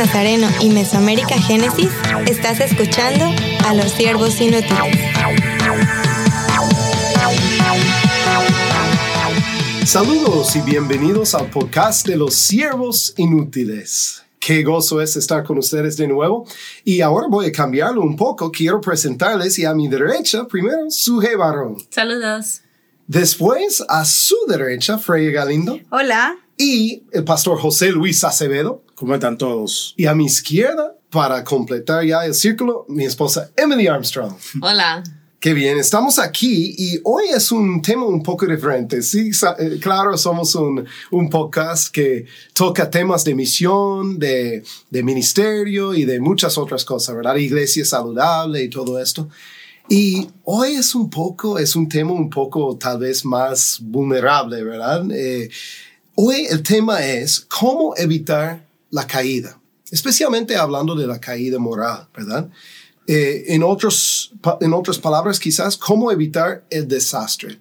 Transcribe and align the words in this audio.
Nazareno 0.00 0.48
y 0.62 0.70
Mesoamérica 0.70 1.38
Génesis, 1.38 1.90
estás 2.26 2.58
escuchando 2.60 3.26
a 3.66 3.74
los 3.74 3.92
siervos 3.92 4.40
inútiles. 4.40 4.98
Saludos 9.84 10.56
y 10.56 10.62
bienvenidos 10.62 11.34
al 11.34 11.50
podcast 11.50 12.06
de 12.06 12.16
los 12.16 12.34
siervos 12.34 13.12
inútiles. 13.18 14.24
Qué 14.38 14.62
gozo 14.62 15.02
es 15.02 15.16
estar 15.16 15.44
con 15.44 15.58
ustedes 15.58 15.98
de 15.98 16.08
nuevo. 16.08 16.46
Y 16.82 17.02
ahora 17.02 17.26
voy 17.28 17.48
a 17.48 17.52
cambiarlo 17.52 18.00
un 18.00 18.16
poco. 18.16 18.50
Quiero 18.50 18.80
presentarles 18.80 19.58
y 19.58 19.66
a 19.66 19.74
mi 19.74 19.86
derecha, 19.86 20.46
primero, 20.46 20.88
Suje 20.88 21.36
Barón. 21.36 21.76
Saludos. 21.90 22.62
Después, 23.06 23.84
a 23.86 24.06
su 24.06 24.36
derecha, 24.48 24.96
Freya 24.96 25.30
Galindo. 25.30 25.78
Hola. 25.90 26.38
Y 26.56 27.02
el 27.12 27.24
pastor 27.24 27.58
José 27.58 27.90
Luis 27.90 28.24
Acevedo. 28.24 28.82
¿Cómo 29.00 29.14
están 29.14 29.38
todos? 29.38 29.94
Y 29.96 30.04
a 30.04 30.14
mi 30.14 30.26
izquierda, 30.26 30.94
para 31.08 31.42
completar 31.42 32.04
ya 32.04 32.26
el 32.26 32.34
círculo, 32.34 32.84
mi 32.86 33.06
esposa 33.06 33.50
Emily 33.56 33.86
Armstrong. 33.86 34.34
Hola. 34.60 35.02
Qué 35.40 35.54
bien, 35.54 35.78
estamos 35.78 36.18
aquí 36.18 36.74
y 36.76 37.00
hoy 37.04 37.28
es 37.34 37.50
un 37.50 37.80
tema 37.80 38.04
un 38.04 38.22
poco 38.22 38.44
diferente. 38.44 39.00
Sí, 39.00 39.30
eh, 39.58 39.78
claro, 39.80 40.18
somos 40.18 40.54
un, 40.54 40.84
un 41.12 41.30
podcast 41.30 41.90
que 41.90 42.26
toca 42.52 42.90
temas 42.90 43.24
de 43.24 43.34
misión, 43.34 44.18
de, 44.18 44.64
de, 44.90 45.02
ministerio 45.02 45.94
y 45.94 46.04
de 46.04 46.20
muchas 46.20 46.58
otras 46.58 46.84
cosas, 46.84 47.16
¿verdad? 47.16 47.36
Iglesia 47.36 47.86
saludable 47.86 48.62
y 48.64 48.68
todo 48.68 49.00
esto. 49.00 49.30
Y 49.88 50.28
hoy 50.44 50.72
es 50.72 50.94
un 50.94 51.08
poco, 51.08 51.58
es 51.58 51.74
un 51.74 51.88
tema 51.88 52.12
un 52.12 52.28
poco 52.28 52.76
tal 52.76 52.98
vez 52.98 53.24
más 53.24 53.78
vulnerable, 53.80 54.62
¿verdad? 54.62 55.10
Eh, 55.10 55.48
hoy 56.16 56.44
el 56.50 56.62
tema 56.62 57.02
es 57.02 57.40
cómo 57.40 57.94
evitar 57.96 58.68
la 58.90 59.06
caída, 59.06 59.60
especialmente 59.90 60.56
hablando 60.56 60.94
de 60.94 61.06
la 61.06 61.20
caída 61.20 61.58
moral, 61.58 62.08
¿verdad? 62.16 62.48
Eh, 63.06 63.54
en, 63.54 63.62
otros, 63.62 64.32
en 64.60 64.72
otras 64.72 64.98
palabras, 64.98 65.40
quizás, 65.40 65.76
cómo 65.76 66.12
evitar 66.12 66.64
el 66.70 66.86
desastre. 66.86 67.60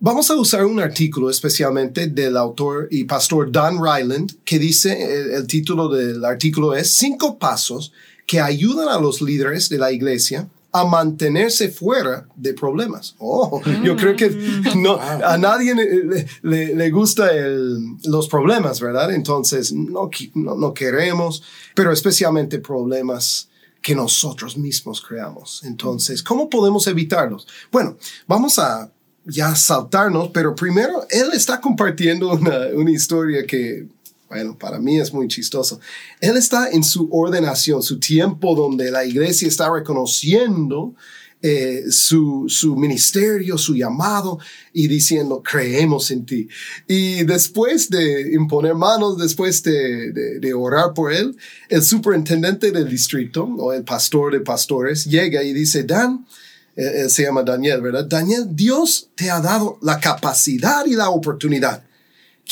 Vamos 0.00 0.30
a 0.30 0.36
usar 0.36 0.64
un 0.64 0.78
artículo 0.78 1.28
especialmente 1.30 2.06
del 2.06 2.36
autor 2.36 2.86
y 2.90 3.02
pastor 3.04 3.50
Dan 3.50 3.78
Ryland 3.82 4.36
que 4.44 4.58
dice, 4.58 4.92
el, 4.92 5.30
el 5.32 5.46
título 5.48 5.88
del 5.88 6.24
artículo 6.24 6.74
es 6.74 6.92
Cinco 6.92 7.38
pasos 7.38 7.92
que 8.26 8.40
ayudan 8.40 8.88
a 8.88 9.00
los 9.00 9.20
líderes 9.20 9.68
de 9.68 9.78
la 9.78 9.90
iglesia 9.90 10.48
a 10.72 10.84
mantenerse 10.84 11.70
fuera 11.70 12.26
de 12.36 12.52
problemas. 12.52 13.14
Oh, 13.18 13.60
yo 13.82 13.96
creo 13.96 14.14
que 14.14 14.30
no, 14.76 14.98
a 15.00 15.38
nadie 15.38 15.74
le, 15.74 16.74
le, 16.74 16.90
gusta 16.90 17.32
el, 17.32 17.96
los 18.04 18.28
problemas, 18.28 18.80
¿verdad? 18.80 19.12
Entonces, 19.12 19.72
no, 19.72 20.10
no, 20.34 20.56
no, 20.56 20.74
queremos, 20.74 21.42
pero 21.74 21.90
especialmente 21.90 22.58
problemas 22.58 23.48
que 23.80 23.94
nosotros 23.94 24.58
mismos 24.58 25.00
creamos. 25.00 25.62
Entonces, 25.64 26.22
¿cómo 26.22 26.50
podemos 26.50 26.86
evitarlos? 26.86 27.46
Bueno, 27.72 27.96
vamos 28.26 28.58
a 28.58 28.90
ya 29.24 29.54
saltarnos, 29.54 30.30
pero 30.32 30.54
primero 30.54 31.06
él 31.10 31.30
está 31.32 31.60
compartiendo 31.60 32.32
una, 32.32 32.66
una 32.74 32.90
historia 32.90 33.46
que, 33.46 33.86
bueno, 34.28 34.58
para 34.58 34.78
mí 34.78 34.98
es 34.98 35.12
muy 35.12 35.28
chistoso. 35.28 35.80
Él 36.20 36.36
está 36.36 36.70
en 36.70 36.84
su 36.84 37.08
ordenación, 37.10 37.82
su 37.82 37.98
tiempo 37.98 38.54
donde 38.54 38.90
la 38.90 39.04
iglesia 39.04 39.48
está 39.48 39.72
reconociendo 39.72 40.94
eh, 41.40 41.84
su, 41.90 42.46
su 42.48 42.74
ministerio, 42.74 43.56
su 43.58 43.76
llamado 43.76 44.40
y 44.72 44.88
diciendo, 44.88 45.40
creemos 45.40 46.10
en 46.10 46.26
ti. 46.26 46.48
Y 46.88 47.22
después 47.22 47.88
de 47.88 48.32
imponer 48.34 48.74
manos, 48.74 49.16
después 49.16 49.62
de, 49.62 50.10
de, 50.12 50.54
orar 50.54 50.94
por 50.94 51.12
él, 51.12 51.36
el 51.68 51.82
superintendente 51.82 52.72
del 52.72 52.88
distrito 52.88 53.44
o 53.44 53.72
el 53.72 53.84
pastor 53.84 54.32
de 54.32 54.40
pastores 54.40 55.04
llega 55.04 55.44
y 55.44 55.52
dice, 55.52 55.84
Dan, 55.84 56.26
eh, 56.74 57.02
él 57.02 57.10
se 57.10 57.22
llama 57.22 57.44
Daniel, 57.44 57.82
¿verdad? 57.82 58.06
Daniel, 58.06 58.48
Dios 58.50 59.08
te 59.14 59.30
ha 59.30 59.40
dado 59.40 59.78
la 59.80 60.00
capacidad 60.00 60.86
y 60.86 60.96
la 60.96 61.10
oportunidad. 61.10 61.84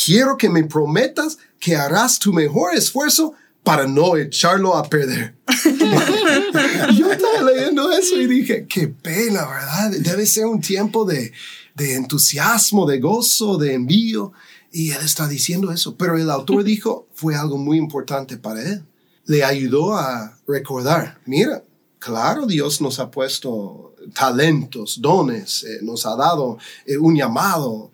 Quiero 0.05 0.37
que 0.37 0.51
me 0.51 0.65
prometas 0.65 1.39
que 1.59 1.75
harás 1.75 2.19
tu 2.19 2.33
mejor 2.33 2.75
esfuerzo 2.75 3.34
para 3.62 3.87
no 3.87 4.17
echarlo 4.17 4.77
a 4.77 4.89
perder. 4.89 5.34
Yo 6.97 7.11
estaba 7.11 7.43
leyendo 7.51 7.91
eso 7.91 8.15
y 8.21 8.27
dije, 8.27 8.67
qué 8.69 8.89
pena, 8.89 9.45
¿verdad? 9.45 9.91
Debe 9.99 10.27
ser 10.27 10.47
un 10.47 10.61
tiempo 10.61 11.05
de, 11.05 11.33
de 11.75 11.95
entusiasmo, 11.95 12.87
de 12.87 13.01
gozo, 13.01 13.57
de 13.57 13.75
envío. 13.75 14.33
Y 14.71 14.91
él 14.91 15.01
está 15.03 15.27
diciendo 15.27 15.73
eso. 15.73 15.97
Pero 15.97 16.17
el 16.17 16.31
autor 16.31 16.63
dijo, 16.65 17.09
fue 17.15 17.34
algo 17.34 17.59
muy 17.59 17.78
importante 17.78 18.37
para 18.37 18.63
él. 18.63 18.84
Le 19.25 19.43
ayudó 19.43 19.97
a 19.97 20.39
recordar, 20.47 21.19
mira, 21.25 21.65
claro, 21.99 22.47
Dios 22.47 22.81
nos 22.81 23.01
ha 23.01 23.11
puesto 23.11 23.97
talentos, 24.15 25.01
dones, 25.01 25.65
eh, 25.65 25.78
nos 25.83 26.07
ha 26.07 26.15
dado 26.15 26.59
eh, 26.84 26.99
un 26.99 27.17
llamado. 27.17 27.91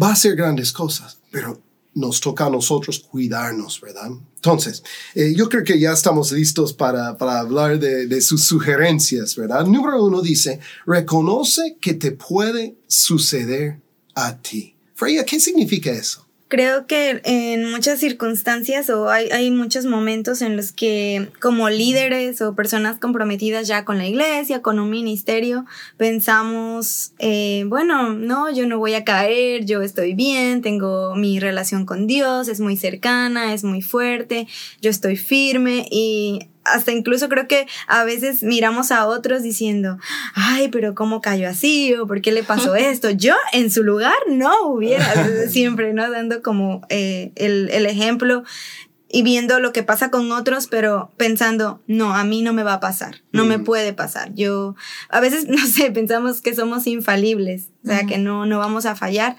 Va 0.00 0.08
a 0.08 0.12
hacer 0.12 0.36
grandes 0.36 0.72
cosas, 0.72 1.18
pero 1.30 1.60
nos 1.94 2.20
toca 2.20 2.46
a 2.46 2.50
nosotros 2.50 2.98
cuidarnos, 2.98 3.80
¿verdad? 3.80 4.10
Entonces, 4.36 4.82
eh, 5.14 5.32
yo 5.34 5.48
creo 5.48 5.64
que 5.64 5.80
ya 5.80 5.92
estamos 5.92 6.30
listos 6.30 6.74
para, 6.74 7.16
para 7.16 7.40
hablar 7.40 7.78
de, 7.78 8.06
de, 8.06 8.20
sus 8.20 8.44
sugerencias, 8.44 9.34
¿verdad? 9.34 9.64
Número 9.64 10.04
uno 10.04 10.20
dice, 10.20 10.60
reconoce 10.86 11.78
que 11.80 11.94
te 11.94 12.12
puede 12.12 12.76
suceder 12.86 13.80
a 14.14 14.36
ti. 14.36 14.76
Freya, 14.94 15.24
¿qué 15.24 15.40
significa 15.40 15.90
eso? 15.90 16.25
Creo 16.48 16.86
que 16.86 17.20
en 17.24 17.68
muchas 17.72 17.98
circunstancias 17.98 18.88
o 18.88 19.10
hay, 19.10 19.28
hay, 19.30 19.50
muchos 19.50 19.84
momentos 19.84 20.42
en 20.42 20.56
los 20.56 20.70
que 20.70 21.28
como 21.40 21.68
líderes 21.70 22.40
o 22.40 22.54
personas 22.54 22.98
comprometidas 22.98 23.66
ya 23.66 23.84
con 23.84 23.98
la 23.98 24.06
iglesia, 24.06 24.62
con 24.62 24.78
un 24.78 24.88
ministerio, 24.88 25.66
pensamos, 25.96 27.12
eh, 27.18 27.64
bueno, 27.66 28.12
no, 28.12 28.48
yo 28.52 28.68
no 28.68 28.78
voy 28.78 28.94
a 28.94 29.02
caer, 29.02 29.64
yo 29.64 29.82
estoy 29.82 30.14
bien, 30.14 30.62
tengo 30.62 31.16
mi 31.16 31.40
relación 31.40 31.84
con 31.84 32.06
Dios, 32.06 32.46
es 32.46 32.60
muy 32.60 32.76
cercana, 32.76 33.52
es 33.52 33.64
muy 33.64 33.82
fuerte, 33.82 34.46
yo 34.80 34.90
estoy 34.90 35.16
firme 35.16 35.88
y 35.90 36.46
hasta 36.72 36.92
incluso 36.92 37.28
creo 37.28 37.48
que 37.48 37.66
a 37.86 38.04
veces 38.04 38.42
miramos 38.42 38.90
a 38.90 39.06
otros 39.06 39.42
diciendo, 39.42 39.98
ay, 40.34 40.68
pero 40.68 40.94
¿cómo 40.94 41.20
cayó 41.20 41.48
así? 41.48 41.94
¿O 41.94 42.06
por 42.06 42.20
qué 42.20 42.32
le 42.32 42.42
pasó 42.42 42.74
esto? 42.76 43.10
Yo 43.10 43.34
en 43.52 43.70
su 43.70 43.82
lugar 43.82 44.14
no 44.28 44.66
hubiera, 44.66 45.28
siempre, 45.48 45.92
¿no? 45.92 46.10
Dando 46.10 46.42
como 46.42 46.86
eh, 46.88 47.32
el, 47.36 47.70
el 47.70 47.86
ejemplo 47.86 48.44
y 49.08 49.22
viendo 49.22 49.60
lo 49.60 49.72
que 49.72 49.82
pasa 49.82 50.10
con 50.10 50.32
otros, 50.32 50.66
pero 50.66 51.12
pensando, 51.16 51.82
no, 51.86 52.14
a 52.14 52.24
mí 52.24 52.42
no 52.42 52.52
me 52.52 52.64
va 52.64 52.74
a 52.74 52.80
pasar, 52.80 53.22
no 53.32 53.44
me 53.44 53.58
puede 53.58 53.92
pasar. 53.92 54.34
Yo, 54.34 54.74
a 55.08 55.20
veces, 55.20 55.46
no 55.48 55.64
sé, 55.66 55.90
pensamos 55.90 56.42
que 56.42 56.54
somos 56.54 56.86
infalibles, 56.86 57.70
o 57.84 57.88
sea, 57.88 58.04
que 58.06 58.18
no, 58.18 58.46
no 58.46 58.58
vamos 58.58 58.86
a 58.86 58.96
fallar. 58.96 59.36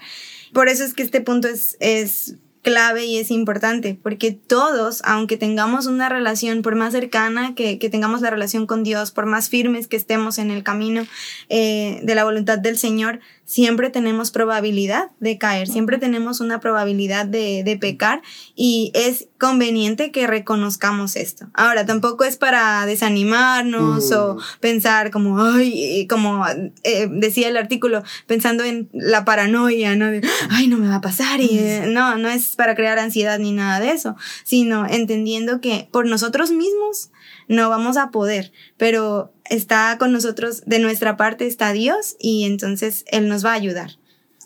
Por 0.52 0.68
eso 0.68 0.84
es 0.84 0.94
que 0.94 1.02
este 1.02 1.20
punto 1.20 1.48
es, 1.48 1.76
es 1.80 2.36
clave 2.68 3.06
y 3.06 3.16
es 3.16 3.30
importante, 3.30 3.98
porque 4.02 4.32
todos, 4.32 5.00
aunque 5.04 5.38
tengamos 5.38 5.86
una 5.86 6.10
relación, 6.10 6.60
por 6.60 6.74
más 6.74 6.92
cercana 6.92 7.54
que, 7.54 7.76
tengamos 7.90 8.20
la 8.20 8.28
relación 8.28 8.66
con 8.66 8.84
Dios, 8.84 9.10
por 9.10 9.24
más 9.24 9.48
firmes 9.48 9.88
que 9.88 9.96
estemos 9.96 10.38
en 10.38 10.50
el 10.50 10.62
camino 10.62 11.06
eh, 11.48 12.00
de 12.02 12.14
la 12.14 12.24
voluntad 12.24 12.58
del 12.58 12.76
Señor, 12.76 13.20
siempre 13.48 13.88
tenemos 13.88 14.30
probabilidad 14.30 15.10
de 15.20 15.38
caer, 15.38 15.68
siempre 15.68 15.96
tenemos 15.96 16.40
una 16.40 16.60
probabilidad 16.60 17.24
de, 17.24 17.62
de, 17.64 17.78
pecar 17.78 18.20
y 18.54 18.92
es 18.92 19.28
conveniente 19.38 20.10
que 20.12 20.26
reconozcamos 20.26 21.16
esto. 21.16 21.46
Ahora, 21.54 21.86
tampoco 21.86 22.24
es 22.24 22.36
para 22.36 22.84
desanimarnos 22.84 24.12
o 24.12 24.36
pensar 24.60 25.10
como, 25.10 25.40
ay, 25.42 26.06
como 26.08 26.44
eh, 26.84 27.08
decía 27.10 27.48
el 27.48 27.56
artículo, 27.56 28.02
pensando 28.26 28.64
en 28.64 28.90
la 28.92 29.24
paranoia, 29.24 29.96
¿no? 29.96 30.10
De, 30.10 30.20
ay, 30.50 30.68
no 30.68 30.76
me 30.76 30.88
va 30.88 30.96
a 30.96 31.00
pasar 31.00 31.40
y 31.40 31.58
eh, 31.58 31.84
no, 31.88 32.18
no 32.18 32.28
es 32.28 32.54
para 32.54 32.74
crear 32.74 32.98
ansiedad 32.98 33.38
ni 33.38 33.52
nada 33.52 33.80
de 33.80 33.92
eso, 33.92 34.14
sino 34.44 34.86
entendiendo 34.86 35.62
que 35.62 35.88
por 35.90 36.04
nosotros 36.04 36.50
mismos 36.50 37.12
no 37.48 37.70
vamos 37.70 37.96
a 37.96 38.10
poder, 38.10 38.52
pero 38.76 39.32
está 39.50 39.96
con 39.98 40.12
nosotros, 40.12 40.62
de 40.66 40.78
nuestra 40.78 41.16
parte 41.16 41.46
está 41.46 41.72
Dios 41.72 42.16
y 42.18 42.44
entonces 42.44 43.04
Él 43.08 43.28
nos 43.28 43.44
va 43.44 43.52
a 43.52 43.54
ayudar. 43.54 43.92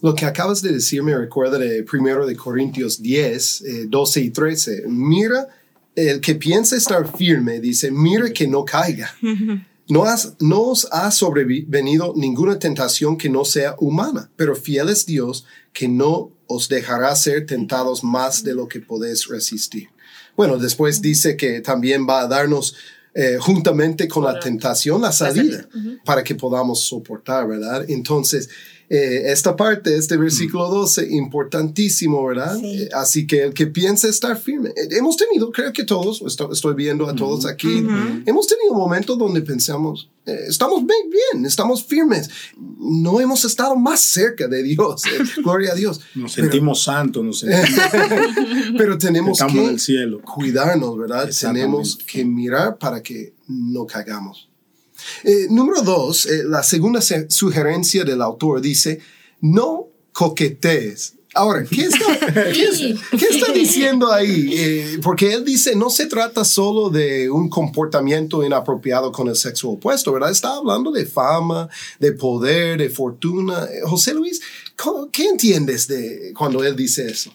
Lo 0.02 0.14
que 0.14 0.25
acabas 0.25 0.62
de 0.62 0.72
decir 0.72 1.02
me 1.02 1.16
recuerda 1.16 1.58
de 1.58 1.84
1 1.90 2.26
de 2.26 2.37
Corintios 2.37 3.00
10, 3.00 3.88
12 3.88 4.20
eh, 4.20 4.22
y 4.25 4.31
13. 4.31 4.84
Mira, 4.88 5.49
el 5.94 6.20
que 6.20 6.34
piensa 6.34 6.76
estar 6.76 7.16
firme, 7.16 7.60
dice, 7.60 7.90
mira 7.90 8.31
que 8.32 8.46
no 8.46 8.64
caiga. 8.64 9.14
No, 9.88 10.04
has, 10.04 10.37
no 10.38 10.62
os 10.62 10.88
ha 10.90 11.10
sobrevenido 11.10 12.14
ninguna 12.16 12.58
tentación 12.58 13.19
que 13.19 13.28
no 13.28 13.44
sea 13.44 13.75
humana, 13.78 14.31
pero 14.37 14.55
fiel 14.55 14.88
es 14.88 15.05
Dios 15.05 15.44
que 15.72 15.88
no 15.88 16.31
os 16.46 16.69
dejará 16.69 17.14
ser 17.16 17.46
tentados 17.46 18.02
más 18.05 18.43
de 18.44 18.55
lo 18.55 18.69
que 18.69 18.81
podéis 18.81 19.26
resistir. 19.26 19.88
Bueno, 20.37 20.56
después 20.56 21.02
dice 21.02 21.37
que 21.37 21.60
también 21.60 22.06
va 22.08 22.20
a 22.20 22.28
darnos 22.28 22.76
eh, 23.14 23.37
juntamente 23.38 24.09
con 24.09 24.25
la 24.25 24.41
tentación, 24.41 25.03
la 25.03 25.12
salida, 25.12 25.69
para 26.05 26.25
que 26.25 26.35
podamos 26.35 26.81
soportar, 26.81 27.47
¿verdad? 27.47 27.85
Entonces, 27.88 28.49
eh, 28.94 29.33
esta 29.33 29.56
parte, 29.56 29.97
este 29.97 30.19
versículo 30.19 30.69
12, 30.69 31.09
importantísimo, 31.12 32.27
¿verdad? 32.27 32.62
Eh, 32.62 32.91
así 32.93 33.27
que 33.27 33.44
el 33.44 33.55
que 33.55 33.67
piensa 33.67 34.06
estar 34.06 34.37
firme, 34.37 34.69
eh, 34.69 34.89
hemos 34.91 35.17
tenido, 35.17 35.50
creo 35.50 35.73
que 35.73 35.85
todos, 35.85 36.21
estoy, 36.21 36.75
viendo 36.75 37.09
a 37.09 37.15
todos 37.15 37.47
aquí, 37.47 37.87
hemos 38.27 38.47
tenido 38.47 38.75
momentos 38.75 39.17
donde 39.17 39.41
pensamos, 39.41 40.11
estamos 40.27 40.85
bien, 40.85 41.47
estamos 41.47 41.83
firmes, 41.83 42.29
no 42.79 43.19
hemos 43.19 43.47
estado 43.47 43.77
más 43.77 44.03
cerca 44.03 44.47
de 44.47 44.62
Dios, 44.62 45.05
gloria 45.43 45.73
a 45.73 45.75
Dios. 45.75 46.03
Nos 46.15 46.33
sentimos 46.35 46.83
santos, 46.83 47.25
nos 47.25 47.39
sentimos. 47.39 47.71
pero 48.77 48.99
tenemos 48.99 49.39
que 49.39 49.79
cielo. 49.79 50.21
cuidarnos, 50.21 50.99
¿verdad? 50.99 51.31
Tenemos 51.41 51.97
que 51.97 52.27
mirar 52.27 52.77
para 52.77 53.03
que 53.03 53.33
no 53.49 53.87
cagamos. 53.87 54.51
Eh, 55.25 55.46
número 55.50 55.82
dos, 55.82 56.26
eh, 56.26 56.44
la 56.44 56.62
segunda 56.62 57.00
sugerencia 57.00 58.04
del 58.04 58.22
autor 58.22 58.60
dice, 58.60 59.00
no 59.40 59.88
coquetees. 60.12 61.14
Ahora, 61.34 61.64
¿qué 61.70 61.84
está, 61.87 63.52
diciendo 63.54 64.12
ahí? 64.12 64.50
Eh, 64.54 64.99
porque 65.02 65.32
él 65.32 65.44
dice, 65.44 65.75
no 65.75 65.88
se 65.88 66.06
trata 66.06 66.44
solo 66.44 66.90
de 66.90 67.31
un 67.31 67.49
comportamiento 67.49 68.44
inapropiado 68.44 69.10
con 69.12 69.28
el 69.28 69.37
sexo 69.37 69.70
opuesto, 69.70 70.12
¿verdad? 70.12 70.31
Está 70.31 70.56
hablando 70.56 70.93
de 70.93 71.06
fama, 71.06 71.70
de 71.98 72.12
poder, 72.12 72.78
de 72.78 72.90
fortuna. 72.90 73.66
José 73.84 74.12
Luis, 74.12 74.43
¿qué 75.10 75.25
entiendes 75.25 75.88
de 75.88 76.32
cuando 76.37 76.62
él 76.64 76.76
dice 76.76 77.06
eso? 77.06 77.34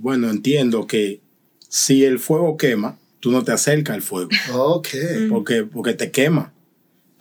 bueno, 0.00 0.28
entiendo 0.28 0.86
que 0.86 1.22
si 1.70 2.04
el 2.04 2.18
fuego 2.20 2.56
quema, 2.58 2.98
tú 3.18 3.32
no 3.32 3.42
te 3.42 3.50
acercas 3.52 3.96
al 3.96 4.02
fuego. 4.02 4.28
Ok. 4.52 4.88
Porque, 5.28 5.64
porque 5.64 5.94
te 5.94 6.10
quema. 6.12 6.53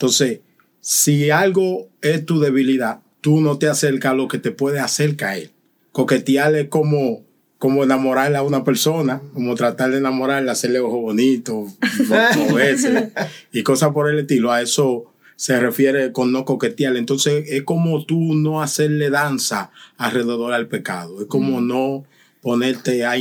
Entonces, 0.03 0.41
si 0.81 1.29
algo 1.29 1.88
es 2.01 2.25
tu 2.25 2.41
debilidad, 2.41 3.00
tú 3.21 3.39
no 3.39 3.57
te 3.57 3.69
acercas 3.69 4.11
a 4.11 4.15
lo 4.15 4.27
que 4.27 4.38
te 4.38 4.51
puede 4.51 4.81
hacer 4.81 5.15
caer. 5.15 5.51
Coquetear 5.94 6.53
es 6.55 6.67
como, 6.67 7.23
como 7.57 7.85
enamorarle 7.85 8.35
a 8.35 8.41
una 8.41 8.65
persona, 8.65 9.21
como 9.33 9.55
tratar 9.55 9.91
de 9.91 10.00
enamorarle, 10.00 10.51
hacerle 10.51 10.81
ojo 10.81 11.00
bonito, 11.00 11.67
y 13.53 13.63
cosas 13.63 13.94
por 13.94 14.11
el 14.11 14.19
estilo. 14.19 14.51
A 14.51 14.61
eso 14.61 15.05
se 15.38 15.57
refiere 15.57 16.11
con 16.11 16.33
no 16.33 16.44
coquetear. 16.44 16.97
Entonces, 16.97 17.45
es 17.47 17.63
como 17.63 18.05
tú 18.05 18.35
no 18.35 18.61
hacerle 18.61 19.09
danza 19.09 19.71
alrededor 19.95 20.51
al 20.51 20.67
pecado. 20.67 21.21
Es 21.21 21.27
como 21.27 21.61
no 21.61 22.03
ponerte 22.41 23.05
a, 23.05 23.13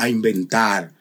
a 0.00 0.08
inventar. 0.08 0.92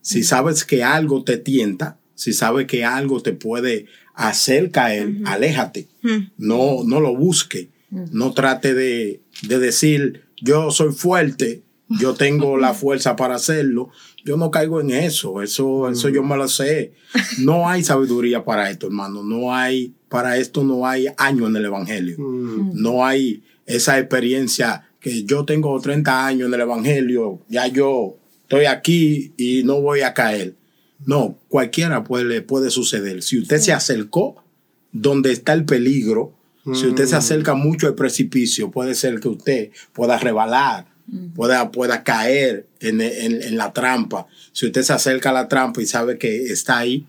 Si 0.00 0.24
sabes 0.24 0.64
que 0.64 0.82
algo 0.82 1.22
te 1.22 1.36
tienta, 1.36 1.98
si 2.16 2.32
sabes 2.32 2.66
que 2.66 2.84
algo 2.84 3.22
te 3.22 3.32
puede 3.32 3.86
acerca 4.16 4.86
a 4.86 4.94
él, 4.94 5.22
aléjate, 5.26 5.88
no, 6.38 6.82
no 6.84 7.00
lo 7.00 7.14
busque, 7.14 7.68
no 7.90 8.32
trate 8.32 8.74
de, 8.74 9.20
decir, 9.42 10.24
yo 10.40 10.70
soy 10.70 10.92
fuerte, 10.92 11.62
yo 12.00 12.14
tengo 12.14 12.56
la 12.56 12.72
fuerza 12.72 13.14
para 13.14 13.36
hacerlo, 13.36 13.90
yo 14.24 14.38
no 14.38 14.50
caigo 14.50 14.80
en 14.80 14.90
eso, 14.90 15.42
eso, 15.42 15.88
eso 15.88 16.08
yo 16.08 16.24
me 16.24 16.36
lo 16.36 16.48
sé. 16.48 16.94
No 17.38 17.68
hay 17.68 17.84
sabiduría 17.84 18.44
para 18.44 18.70
esto, 18.70 18.86
hermano, 18.86 19.22
no 19.22 19.54
hay, 19.54 19.94
para 20.08 20.38
esto 20.38 20.64
no 20.64 20.86
hay 20.86 21.06
año 21.18 21.46
en 21.46 21.56
el 21.56 21.66
Evangelio, 21.66 22.16
no 22.18 23.04
hay 23.04 23.44
esa 23.66 23.98
experiencia 23.98 24.88
que 24.98 25.24
yo 25.24 25.44
tengo 25.44 25.78
30 25.78 26.26
años 26.26 26.48
en 26.48 26.54
el 26.54 26.60
Evangelio, 26.62 27.40
ya 27.48 27.66
yo 27.66 28.16
estoy 28.42 28.64
aquí 28.64 29.34
y 29.36 29.62
no 29.62 29.80
voy 29.82 30.00
a 30.00 30.14
caer. 30.14 30.54
No, 31.04 31.38
cualquiera 31.48 32.04
puede, 32.04 32.42
puede 32.42 32.70
suceder. 32.70 33.22
Si 33.22 33.38
usted 33.38 33.58
se 33.58 33.72
acercó 33.72 34.42
donde 34.92 35.32
está 35.32 35.52
el 35.52 35.64
peligro, 35.64 36.32
si 36.74 36.86
usted 36.86 37.06
se 37.06 37.14
mm. 37.14 37.18
acerca 37.18 37.54
mucho 37.54 37.86
al 37.86 37.94
precipicio, 37.94 38.72
puede 38.72 38.96
ser 38.96 39.20
que 39.20 39.28
usted 39.28 39.70
pueda 39.92 40.18
rebalar, 40.18 40.86
mm. 41.06 41.28
pueda, 41.28 41.70
pueda 41.70 42.02
caer 42.02 42.66
en, 42.80 43.00
en, 43.00 43.56
la 43.56 43.72
trampa. 43.72 44.26
Si 44.52 44.66
usted 44.66 44.82
se 44.82 44.92
acerca 44.92 45.30
a 45.30 45.34
la 45.34 45.48
trampa 45.48 45.80
y 45.80 45.86
sabe 45.86 46.18
que 46.18 46.46
está 46.46 46.78
ahí, 46.78 47.06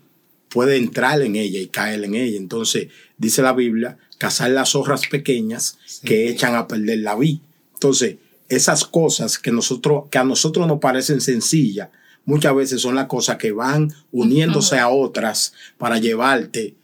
puede 0.48 0.76
entrar 0.76 1.20
en 1.22 1.34
ella 1.34 1.58
y 1.58 1.66
caer 1.66 2.04
en 2.04 2.14
ella. 2.14 2.36
Entonces, 2.36 2.88
dice 3.16 3.42
la 3.42 3.52
Biblia, 3.52 3.98
cazar 4.18 4.50
las 4.50 4.70
zorras 4.70 5.08
pequeñas 5.08 5.78
que 6.04 6.28
echan 6.28 6.54
a 6.54 6.68
perder 6.68 7.00
la 7.00 7.16
vida. 7.16 7.40
Entonces, 7.74 8.16
esas 8.48 8.84
cosas 8.84 9.38
que, 9.38 9.50
nosotros, 9.50 10.04
que 10.10 10.18
a 10.18 10.24
nosotros 10.24 10.66
nos 10.66 10.78
parecen 10.78 11.20
sencillas, 11.20 11.88
muchas 12.28 12.54
veces 12.54 12.82
son 12.82 12.94
las 12.94 13.06
cosas 13.06 13.38
que 13.38 13.52
van 13.52 13.90
uniéndose 14.12 14.78
a 14.78 14.90
otras 14.90 15.54
para 15.78 15.98
llevarte 15.98 16.74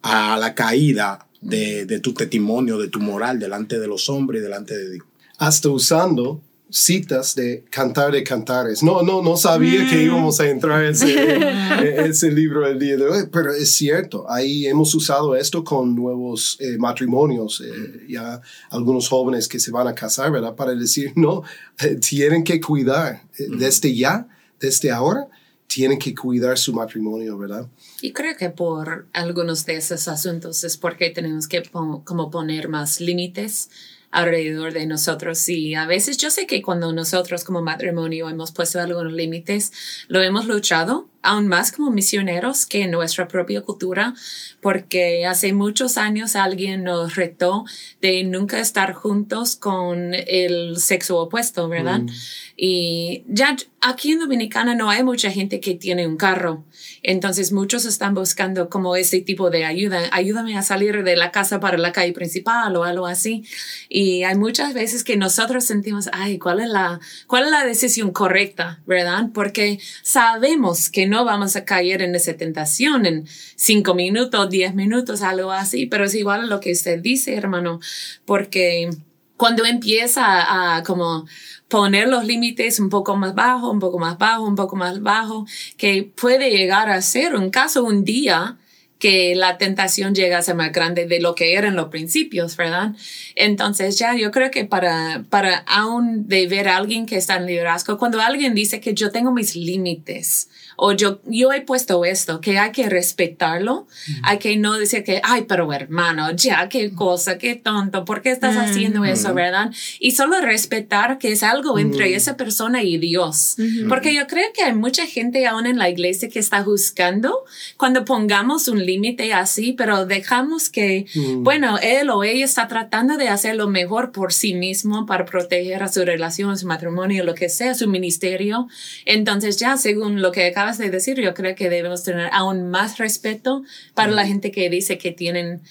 a 0.00 0.38
la 0.38 0.54
caída 0.54 1.28
de, 1.42 2.00
tu 2.00 2.14
testimonio, 2.14 2.78
de 2.78 2.88
tu 2.88 2.98
moral 2.98 3.38
delante 3.38 3.78
de 3.78 3.86
los 3.86 4.08
hombres 4.08 4.40
y 4.40 4.44
delante 4.44 4.74
de 4.74 4.92
Dios. 4.92 5.06
Hasta 5.36 5.68
usando 5.68 6.40
citas 6.70 7.34
de 7.34 7.62
Cantar 7.68 8.10
de 8.10 8.24
Cantares. 8.24 8.82
No, 8.82 9.02
no, 9.02 9.20
no 9.20 9.36
sabía 9.36 9.86
que 9.86 9.96
mm. 9.96 10.06
íbamos 10.06 10.40
a 10.40 10.48
entrar 10.48 10.82
en 10.82 10.94
ese, 12.10 12.32
libro 12.32 12.66
el 12.66 12.78
día 12.78 12.96
de 12.96 13.06
hoy, 13.06 13.24
pero 13.30 13.52
es 13.52 13.72
cierto, 13.72 14.24
ahí 14.30 14.66
hemos 14.66 14.94
usado 14.94 15.36
esto 15.36 15.62
con 15.62 15.94
nuevos 15.94 16.56
eh, 16.58 16.78
matrimonios, 16.78 17.60
eh, 17.60 18.06
ya 18.08 18.40
algunos 18.70 19.08
jóvenes 19.10 19.46
que 19.46 19.60
se 19.60 19.70
van 19.70 19.88
a 19.88 19.94
casar, 19.94 20.32
¿verdad? 20.32 20.56
Para 20.56 20.74
decir, 20.74 21.12
no, 21.16 21.42
eh, 21.80 21.96
tienen 21.96 22.42
que 22.42 22.62
cuidar 22.62 23.22
desde 23.38 23.94
ya 23.94 24.26
desde 24.60 24.90
ahora 24.90 25.28
tienen 25.66 25.98
que 25.98 26.14
cuidar 26.14 26.58
su 26.58 26.72
matrimonio, 26.72 27.36
¿verdad? 27.36 27.66
Y 28.00 28.12
creo 28.12 28.36
que 28.36 28.50
por 28.50 29.08
algunos 29.12 29.66
de 29.66 29.76
esos 29.76 30.08
asuntos 30.08 30.62
es 30.64 30.76
porque 30.76 31.10
tenemos 31.10 31.48
que 31.48 31.62
como 31.62 32.30
poner 32.30 32.68
más 32.68 33.00
límites 33.00 33.68
alrededor 34.10 34.72
de 34.72 34.86
nosotros 34.86 35.48
y 35.48 35.74
a 35.74 35.86
veces 35.86 36.16
yo 36.16 36.30
sé 36.30 36.46
que 36.46 36.62
cuando 36.62 36.92
nosotros 36.92 37.44
como 37.44 37.60
matrimonio 37.60 38.28
hemos 38.28 38.52
puesto 38.52 38.80
algunos 38.80 39.12
límites, 39.12 39.72
lo 40.08 40.22
hemos 40.22 40.46
luchado 40.46 41.08
aún 41.26 41.48
más 41.48 41.72
como 41.72 41.90
misioneros 41.90 42.66
que 42.66 42.82
en 42.82 42.92
nuestra 42.92 43.28
propia 43.28 43.60
cultura, 43.60 44.14
porque 44.60 45.26
hace 45.26 45.52
muchos 45.52 45.98
años 45.98 46.36
alguien 46.36 46.84
nos 46.84 47.16
retó 47.16 47.64
de 48.00 48.24
nunca 48.24 48.60
estar 48.60 48.92
juntos 48.92 49.56
con 49.56 50.14
el 50.14 50.76
sexo 50.78 51.18
opuesto, 51.18 51.68
¿verdad? 51.68 52.00
Mm. 52.00 52.08
Y 52.56 53.24
ya 53.28 53.56
aquí 53.80 54.12
en 54.12 54.18
Dominicana 54.18 54.74
no 54.74 54.90
hay 54.90 55.04
mucha 55.04 55.30
gente 55.30 55.60
que 55.60 55.74
tiene 55.74 56.06
un 56.06 56.16
carro. 56.16 56.64
Entonces 57.02 57.52
muchos 57.52 57.84
están 57.84 58.14
buscando 58.14 58.68
como 58.68 58.96
ese 58.96 59.20
tipo 59.20 59.50
de 59.50 59.64
ayuda. 59.64 60.08
Ayúdame 60.10 60.56
a 60.56 60.62
salir 60.62 61.04
de 61.04 61.16
la 61.16 61.30
casa 61.30 61.60
para 61.60 61.78
la 61.78 61.92
calle 61.92 62.12
principal 62.12 62.74
o 62.76 62.84
algo 62.84 63.06
así. 63.06 63.44
Y 63.88 64.24
hay 64.24 64.36
muchas 64.36 64.74
veces 64.74 65.04
que 65.04 65.16
nosotros 65.16 65.64
sentimos, 65.64 66.08
ay, 66.12 66.38
¿cuál 66.38 66.60
es 66.60 66.68
la, 66.68 66.98
cuál 67.26 67.44
es 67.44 67.50
la 67.50 67.64
decisión 67.64 68.10
correcta? 68.10 68.80
¿Verdad? 68.86 69.28
Porque 69.32 69.78
sabemos 70.02 70.90
que 70.90 71.06
no 71.06 71.15
vamos 71.24 71.56
a 71.56 71.64
caer 71.64 72.02
en 72.02 72.14
esa 72.14 72.34
tentación 72.34 73.06
en 73.06 73.26
cinco 73.56 73.94
minutos, 73.94 74.50
diez 74.50 74.74
minutos, 74.74 75.22
algo 75.22 75.52
así. 75.52 75.86
Pero 75.86 76.04
es 76.04 76.14
igual 76.14 76.48
lo 76.48 76.60
que 76.60 76.72
usted 76.72 77.00
dice, 77.00 77.34
hermano, 77.34 77.80
porque 78.24 78.90
cuando 79.36 79.64
empieza 79.64 80.76
a 80.76 80.82
como 80.82 81.26
poner 81.68 82.08
los 82.08 82.24
límites 82.24 82.80
un 82.80 82.88
poco 82.88 83.16
más 83.16 83.34
bajo, 83.34 83.70
un 83.70 83.80
poco 83.80 83.98
más 83.98 84.18
bajo, 84.18 84.44
un 84.44 84.56
poco 84.56 84.76
más 84.76 85.02
bajo, 85.02 85.46
que 85.76 86.04
puede 86.04 86.50
llegar 86.50 86.88
a 86.88 87.02
ser 87.02 87.34
un 87.34 87.50
caso 87.50 87.84
un 87.84 88.04
día 88.04 88.58
que 88.98 89.34
la 89.34 89.58
tentación 89.58 90.14
llega 90.14 90.38
a 90.38 90.42
ser 90.42 90.54
más 90.54 90.72
grande 90.72 91.06
de 91.06 91.20
lo 91.20 91.34
que 91.34 91.54
eran 91.54 91.76
los 91.76 91.88
principios, 91.88 92.56
¿verdad? 92.56 92.94
Entonces 93.34 93.98
ya 93.98 94.16
yo 94.16 94.30
creo 94.30 94.50
que 94.50 94.64
para, 94.64 95.24
para 95.28 95.58
aún 95.66 96.26
de 96.28 96.46
ver 96.46 96.68
a 96.68 96.76
alguien 96.76 97.04
que 97.04 97.16
está 97.16 97.36
en 97.36 97.46
liderazgo, 97.46 97.98
cuando 97.98 98.20
alguien 98.20 98.54
dice 98.54 98.80
que 98.80 98.94
yo 98.94 99.10
tengo 99.10 99.32
mis 99.32 99.54
límites, 99.54 100.48
o 100.76 100.92
yo, 100.92 101.20
yo 101.24 101.52
he 101.52 101.60
puesto 101.62 102.04
esto, 102.04 102.40
que 102.40 102.58
hay 102.58 102.72
que 102.72 102.88
respetarlo, 102.88 103.86
hay 104.22 104.38
que 104.38 104.56
no 104.56 104.74
decir 104.74 105.04
que, 105.04 105.20
ay, 105.22 105.44
pero 105.48 105.72
hermano, 105.72 106.32
ya, 106.32 106.68
qué 106.68 106.92
cosa, 106.92 107.38
qué 107.38 107.56
tonto, 107.56 108.04
¿por 108.04 108.22
qué 108.22 108.30
estás 108.30 108.56
haciendo 108.56 109.04
eso, 109.04 109.34
verdad? 109.34 109.70
Y 109.98 110.12
solo 110.12 110.40
respetar 110.40 111.18
que 111.18 111.32
es 111.32 111.42
algo 111.42 111.78
entre 111.78 112.14
esa 112.14 112.36
persona 112.36 112.82
y 112.82 112.98
Dios. 112.98 113.56
Porque 113.88 114.14
yo 114.14 114.26
creo 114.26 114.52
que 114.54 114.62
hay 114.62 114.74
mucha 114.74 115.06
gente 115.06 115.46
aún 115.46 115.66
en 115.66 115.78
la 115.78 115.88
iglesia 115.88 116.28
que 116.28 116.38
está 116.38 116.62
juzgando 116.62 117.44
cuando 117.76 118.04
pongamos 118.04 118.68
un 118.68 118.84
límite 118.84 119.32
así, 119.32 119.72
pero 119.72 120.06
dejamos 120.06 120.68
que, 120.68 121.06
bueno, 121.38 121.78
él 121.82 122.10
o 122.10 122.24
ella 122.24 122.44
está 122.44 122.68
tratando 122.68 123.16
de 123.16 123.28
hacer 123.28 123.56
lo 123.56 123.68
mejor 123.68 124.12
por 124.12 124.32
sí 124.32 124.54
mismo 124.54 125.06
para 125.06 125.24
proteger 125.24 125.82
a 125.82 125.88
su 125.88 126.04
relación, 126.04 126.58
su 126.58 126.66
matrimonio, 126.66 127.24
lo 127.24 127.34
que 127.34 127.48
sea, 127.48 127.74
su 127.74 127.88
ministerio. 127.88 128.68
Entonces 129.04 129.56
ya, 129.56 129.76
según 129.76 130.22
lo 130.22 130.32
que 130.32 130.46
acaba 130.46 130.65
de 130.78 130.90
decir, 130.90 131.20
yo 131.20 131.34
creo 131.34 131.54
que 131.54 131.70
debemos 131.70 132.02
tener 132.02 132.28
aún 132.32 132.68
más 132.68 132.98
respeto 132.98 133.62
para 133.94 134.12
la 134.12 134.26
gente 134.26 134.50
que 134.50 134.68
dice 134.68 134.98
que 134.98 135.12
tienen 135.12 135.62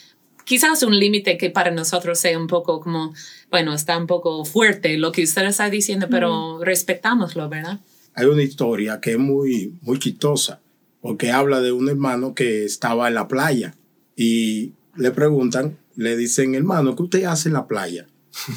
quizás 0.46 0.84
un 0.84 0.98
límite 0.98 1.38
que 1.38 1.50
para 1.50 1.72
nosotros 1.72 2.20
sea 2.20 2.40
un 2.40 2.48
poco 2.48 2.80
como, 2.80 3.14
bueno, 3.52 3.74
está 3.74 3.98
un 3.98 4.08
poco 4.08 4.46
fuerte 4.46 4.98
lo 4.98 5.12
que 5.12 5.24
usted 5.24 5.46
está 5.46 5.70
diciendo, 5.70 6.08
pero 6.10 6.64
respetámoslo, 6.64 7.50
¿verdad? 7.50 7.80
Hay 8.14 8.28
una 8.28 8.44
historia 8.44 9.02
que 9.02 9.12
es 9.12 9.18
muy, 9.18 9.74
muy 9.82 10.00
chistosa, 10.00 10.62
porque 11.02 11.32
habla 11.32 11.60
de 11.60 11.74
un 11.74 11.90
hermano 11.90 12.34
que 12.34 12.64
estaba 12.64 13.10
en 13.10 13.16
la 13.16 13.28
playa 13.28 13.76
y 14.16 14.72
le 14.96 15.12
preguntan, 15.12 15.78
le 15.96 16.16
dicen, 16.16 16.56
hermano, 16.56 16.96
¿qué 16.96 17.04
usted 17.04 17.24
hace 17.26 17.50
en 17.50 17.54
la 17.54 17.68
playa? 17.68 18.08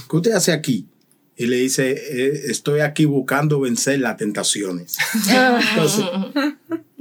¿Qué 0.08 0.16
usted 0.16 0.32
hace 0.32 0.52
aquí? 0.52 0.86
Y 1.38 1.46
le 1.46 1.56
dice, 1.56 1.92
"Eh, 1.92 2.42
estoy 2.50 2.80
aquí 2.80 3.04
buscando 3.04 3.60
vencer 3.60 4.00
las 4.00 4.16
tentaciones. 4.16 4.96
Entonces, 5.70 6.04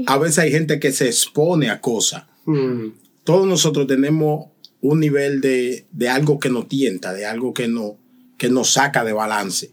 a 0.06 0.18
veces 0.20 0.38
hay 0.40 0.52
gente 0.52 0.80
que 0.80 0.92
se 0.92 1.08
expone 1.08 1.70
a 1.70 1.82
cosas. 1.82 2.26
Mm, 2.46 2.90
Todos 3.24 3.48
nosotros 3.48 3.88
tenemos 3.88 4.50
un 4.80 5.00
nivel 5.00 5.42
de, 5.42 5.86
de 5.92 6.08
algo 6.08 6.40
que 6.40 6.50
nos 6.50 6.68
tienta, 6.68 7.12
de 7.14 7.26
algo 7.26 7.54
que, 7.54 7.68
no, 7.68 7.98
que 8.38 8.50
nos 8.50 8.70
saca 8.74 9.04
de 9.04 9.12
balance, 9.12 9.72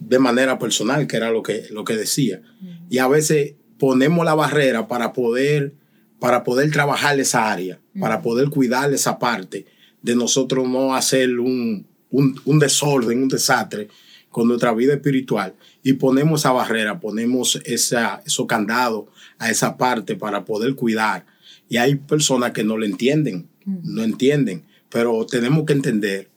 de 0.00 0.18
manera 0.18 0.58
personal, 0.58 1.06
que 1.06 1.16
era 1.16 1.30
lo 1.30 1.42
que, 1.42 1.66
lo 1.70 1.84
que 1.84 1.96
decía. 1.96 2.42
Y 2.90 2.98
a 2.98 3.08
veces 3.08 3.54
ponemos 3.78 4.24
la 4.24 4.34
barrera 4.34 4.88
para 4.88 5.12
poder, 5.12 5.72
para 6.18 6.42
poder 6.44 6.70
trabajar 6.72 7.18
esa 7.20 7.50
área, 7.50 7.80
para 7.98 8.20
poder 8.22 8.50
cuidar 8.50 8.92
esa 8.92 9.18
parte 9.18 9.66
de 10.02 10.14
nosotros 10.16 10.68
no 10.68 10.94
hacer 10.94 11.38
un, 11.38 11.86
un, 12.10 12.40
un 12.44 12.58
desorden, 12.58 13.22
un 13.22 13.28
desastre 13.28 13.88
con 14.30 14.48
nuestra 14.48 14.72
vida 14.74 14.94
espiritual. 14.94 15.54
Y 15.82 15.94
ponemos 15.94 16.40
esa 16.40 16.52
barrera, 16.52 17.00
ponemos 17.00 17.60
esa, 17.64 18.22
esos 18.26 18.46
candados 18.46 19.06
a 19.38 19.50
esa 19.50 19.76
parte 19.76 20.16
para 20.16 20.44
poder 20.44 20.74
cuidar. 20.74 21.26
Y 21.68 21.76
hay 21.76 21.96
personas 21.96 22.52
que 22.52 22.64
no 22.64 22.76
lo 22.76 22.84
entienden, 22.84 23.48
no 23.64 24.02
entienden, 24.02 24.64
pero 24.88 25.26
tenemos 25.26 25.64
que 25.66 25.74
entender, 25.74 26.30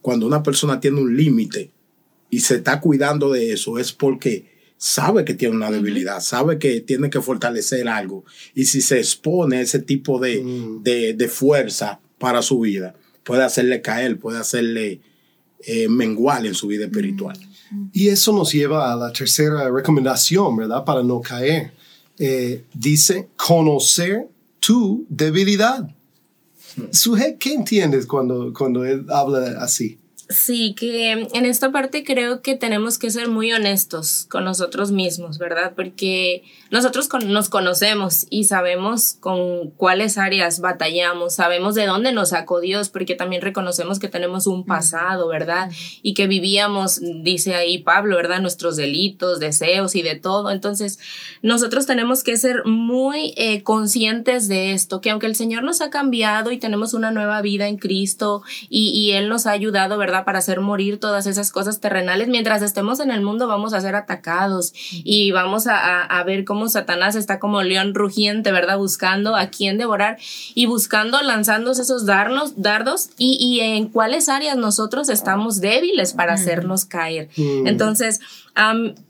cuando 0.00 0.26
una 0.26 0.42
persona 0.42 0.78
tiene 0.78 1.00
un 1.00 1.16
límite 1.16 1.72
y 2.30 2.40
se 2.40 2.56
está 2.56 2.80
cuidando 2.80 3.32
de 3.32 3.52
eso, 3.52 3.78
es 3.78 3.92
porque 3.92 4.54
sabe 4.76 5.24
que 5.24 5.34
tiene 5.34 5.56
una 5.56 5.70
debilidad, 5.70 6.20
sabe 6.20 6.58
que 6.58 6.80
tiene 6.80 7.10
que 7.10 7.20
fortalecer 7.20 7.88
algo. 7.88 8.24
Y 8.54 8.66
si 8.66 8.80
se 8.80 8.98
expone 8.98 9.56
a 9.56 9.60
ese 9.62 9.80
tipo 9.80 10.20
de, 10.20 10.42
Mm. 10.42 10.82
de, 10.82 11.14
de 11.14 11.28
fuerza 11.28 12.00
para 12.18 12.42
su 12.42 12.60
vida, 12.60 12.94
puede 13.24 13.42
hacerle 13.42 13.82
caer, 13.82 14.18
puede 14.18 14.38
hacerle 14.38 15.00
eh, 15.66 15.88
menguar 15.88 16.46
en 16.46 16.54
su 16.54 16.68
vida 16.68 16.84
espiritual. 16.84 17.38
Y 17.92 18.08
eso 18.08 18.32
nos 18.32 18.52
lleva 18.52 18.92
a 18.92 18.96
la 18.96 19.12
tercera 19.12 19.68
recomendación, 19.68 20.56
¿verdad? 20.56 20.84
Para 20.84 21.02
no 21.02 21.20
caer. 21.20 21.72
Eh, 22.18 22.64
dice, 22.72 23.28
conocer 23.36 24.28
tu 24.60 25.04
debilidad. 25.08 25.88
Suje, 26.92 27.36
¿qué 27.38 27.54
entiendes 27.54 28.06
cuando, 28.06 28.52
cuando 28.52 28.84
él 28.84 29.06
habla 29.10 29.56
así? 29.60 29.98
Sí, 30.28 30.74
que 30.76 31.12
en 31.12 31.46
esta 31.46 31.70
parte 31.70 32.02
creo 32.02 32.42
que 32.42 32.56
tenemos 32.56 32.98
que 32.98 33.10
ser 33.10 33.28
muy 33.28 33.52
honestos 33.52 34.26
con 34.28 34.42
nosotros 34.44 34.90
mismos, 34.90 35.38
¿verdad? 35.38 35.74
Porque 35.76 36.42
nosotros 36.72 37.06
con- 37.06 37.32
nos 37.32 37.48
conocemos 37.48 38.26
y 38.28 38.42
sabemos 38.42 39.18
con 39.20 39.70
cuáles 39.70 40.18
áreas 40.18 40.58
batallamos, 40.58 41.36
sabemos 41.36 41.76
de 41.76 41.86
dónde 41.86 42.10
nos 42.10 42.30
sacó 42.30 42.58
Dios, 42.58 42.88
porque 42.88 43.14
también 43.14 43.40
reconocemos 43.40 44.00
que 44.00 44.08
tenemos 44.08 44.48
un 44.48 44.66
pasado, 44.66 45.28
¿verdad? 45.28 45.70
Y 46.02 46.14
que 46.14 46.26
vivíamos, 46.26 47.00
dice 47.22 47.54
ahí 47.54 47.78
Pablo, 47.78 48.16
¿verdad? 48.16 48.40
Nuestros 48.40 48.74
delitos, 48.74 49.38
deseos 49.38 49.94
y 49.94 50.02
de 50.02 50.16
todo. 50.16 50.50
Entonces, 50.50 50.98
nosotros 51.42 51.86
tenemos 51.86 52.24
que 52.24 52.36
ser 52.36 52.64
muy 52.64 53.32
eh, 53.36 53.62
conscientes 53.62 54.48
de 54.48 54.72
esto, 54.72 55.00
que 55.00 55.10
aunque 55.10 55.26
el 55.26 55.36
Señor 55.36 55.62
nos 55.62 55.80
ha 55.80 55.90
cambiado 55.90 56.50
y 56.50 56.58
tenemos 56.58 56.94
una 56.94 57.12
nueva 57.12 57.42
vida 57.42 57.68
en 57.68 57.76
Cristo 57.76 58.42
y, 58.68 58.88
y 58.88 59.12
Él 59.12 59.28
nos 59.28 59.46
ha 59.46 59.52
ayudado, 59.52 59.96
¿verdad? 59.98 60.15
Para 60.24 60.38
hacer 60.38 60.60
morir 60.60 60.98
todas 60.98 61.26
esas 61.26 61.52
cosas 61.52 61.80
terrenales, 61.80 62.28
mientras 62.28 62.62
estemos 62.62 63.00
en 63.00 63.10
el 63.10 63.20
mundo 63.22 63.46
vamos 63.46 63.74
a 63.74 63.80
ser 63.80 63.94
atacados 63.94 64.72
y 65.04 65.30
vamos 65.32 65.66
a, 65.66 65.76
a- 65.78 66.02
a 66.04 66.24
ver 66.24 66.44
cómo 66.44 66.68
Satanás 66.68 67.14
está 67.14 67.38
como 67.38 67.62
león 67.62 67.94
rugiente, 67.94 68.52
¿verdad? 68.52 68.78
Buscando 68.78 69.36
a 69.36 69.46
quién 69.48 69.78
devorar 69.78 70.18
y 70.54 70.66
buscando, 70.66 71.20
lanzándose 71.22 71.82
esos 71.82 72.06
darnos, 72.06 72.60
dardos 72.62 73.10
y, 73.18 73.36
y 73.40 73.60
en 73.60 73.88
cuáles 73.88 74.28
áreas 74.28 74.56
nosotros 74.56 75.08
estamos 75.08 75.60
débiles 75.60 76.12
para 76.14 76.32
hacernos 76.34 76.84
caer. 76.84 77.28
Mm. 77.36 77.66
Entonces, 77.66 78.20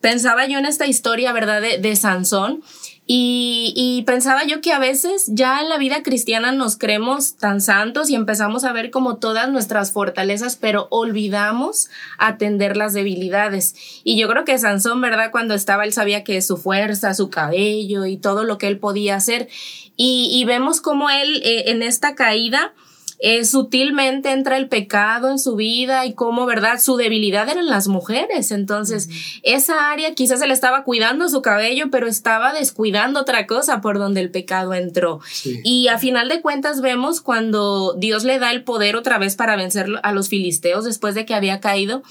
pensaba 0.01 0.47
yo 0.47 0.59
en 0.59 0.67
esta 0.67 0.87
historia, 0.87 1.33
¿verdad? 1.33 1.61
De, 1.61 1.79
de 1.79 1.97
Sansón. 1.97 2.63
Y, 3.09 3.73
y 3.77 4.03
pensaba 4.03 4.45
yo 4.45 4.61
que 4.61 4.73
a 4.73 4.81
veces 4.81 5.27
ya 5.29 5.61
en 5.61 5.69
la 5.69 5.79
vida 5.79 6.03
cristiana 6.03 6.51
nos 6.51 6.77
creemos 6.77 7.37
tan 7.37 7.61
santos 7.61 8.11
y 8.11 8.17
empezamos 8.17 8.65
a 8.65 8.73
ver 8.73 8.91
como 8.91 9.17
todas 9.19 9.49
nuestras 9.49 9.93
fortalezas, 9.93 10.57
pero 10.57 10.89
olvidamos 10.91 11.89
atender 12.19 12.77
las 12.77 12.95
debilidades. 12.95 13.77
Y 14.03 14.19
yo 14.19 14.29
creo 14.29 14.45
que 14.45 14.59
Sansón, 14.59 15.01
¿verdad? 15.01 15.31
Cuando 15.31 15.55
estaba, 15.55 15.85
él 15.85 15.93
sabía 15.93 16.25
que 16.25 16.43
su 16.43 16.57
fuerza, 16.57 17.15
su 17.15 17.31
cabello 17.31 18.07
y 18.07 18.17
todo 18.17 18.43
lo 18.43 18.59
que 18.59 18.67
él 18.67 18.79
podía 18.79 19.15
hacer. 19.15 19.49
Y, 19.97 20.29
y 20.33 20.45
vemos 20.45 20.81
como 20.81 21.09
él 21.09 21.43
eh, 21.45 21.71
en 21.71 21.83
esta 21.83 22.17
caída, 22.17 22.75
eh, 23.19 23.45
sutilmente 23.45 24.31
entra 24.31 24.57
el 24.57 24.69
pecado 24.69 25.31
en 25.31 25.39
su 25.39 25.57
vida 25.57 26.05
y 26.07 26.15
cómo, 26.15 26.47
¿verdad? 26.47 26.81
Su 26.81 26.97
debilidad 26.97 27.49
eran 27.49 27.67
las 27.67 27.89
mujeres. 27.89 28.51
Entonces, 28.51 29.09
esa 29.43 29.91
área 29.91 30.15
quizás 30.15 30.41
se 30.41 30.47
le 30.47 30.55
estaba 30.55 30.85
cuidando 30.85 31.29
su 31.29 31.43
cabello, 31.43 31.91
pero 31.91 32.07
estaba 32.07 32.53
descuidando 32.53 33.21
otra 33.21 33.47
cosa 33.47 33.81
por 33.81 33.99
donde 33.99 34.21
el 34.21 34.31
pecado 34.31 34.75
entró. 34.75 35.21
Sí. 35.31 35.61
Y 35.65 35.89
a 35.89 35.99
final 35.99 36.29
de 36.29 36.43
cuentas 36.43 36.81
vemos 36.81 37.21
cuando 37.21 37.95
Dios 37.95 38.25
le 38.25 38.39
da 38.39 38.51
el 38.51 38.65
poder 38.65 38.97
otra 38.97 39.19
vez 39.19 39.37
para 39.37 39.57
vencer 39.57 39.87
a 40.03 40.13
los 40.13 40.29
filisteos 40.29 40.85
después 40.85 41.15
de 41.15 41.25
que 41.25 41.35
había 41.35 41.61
caído, 41.61 42.03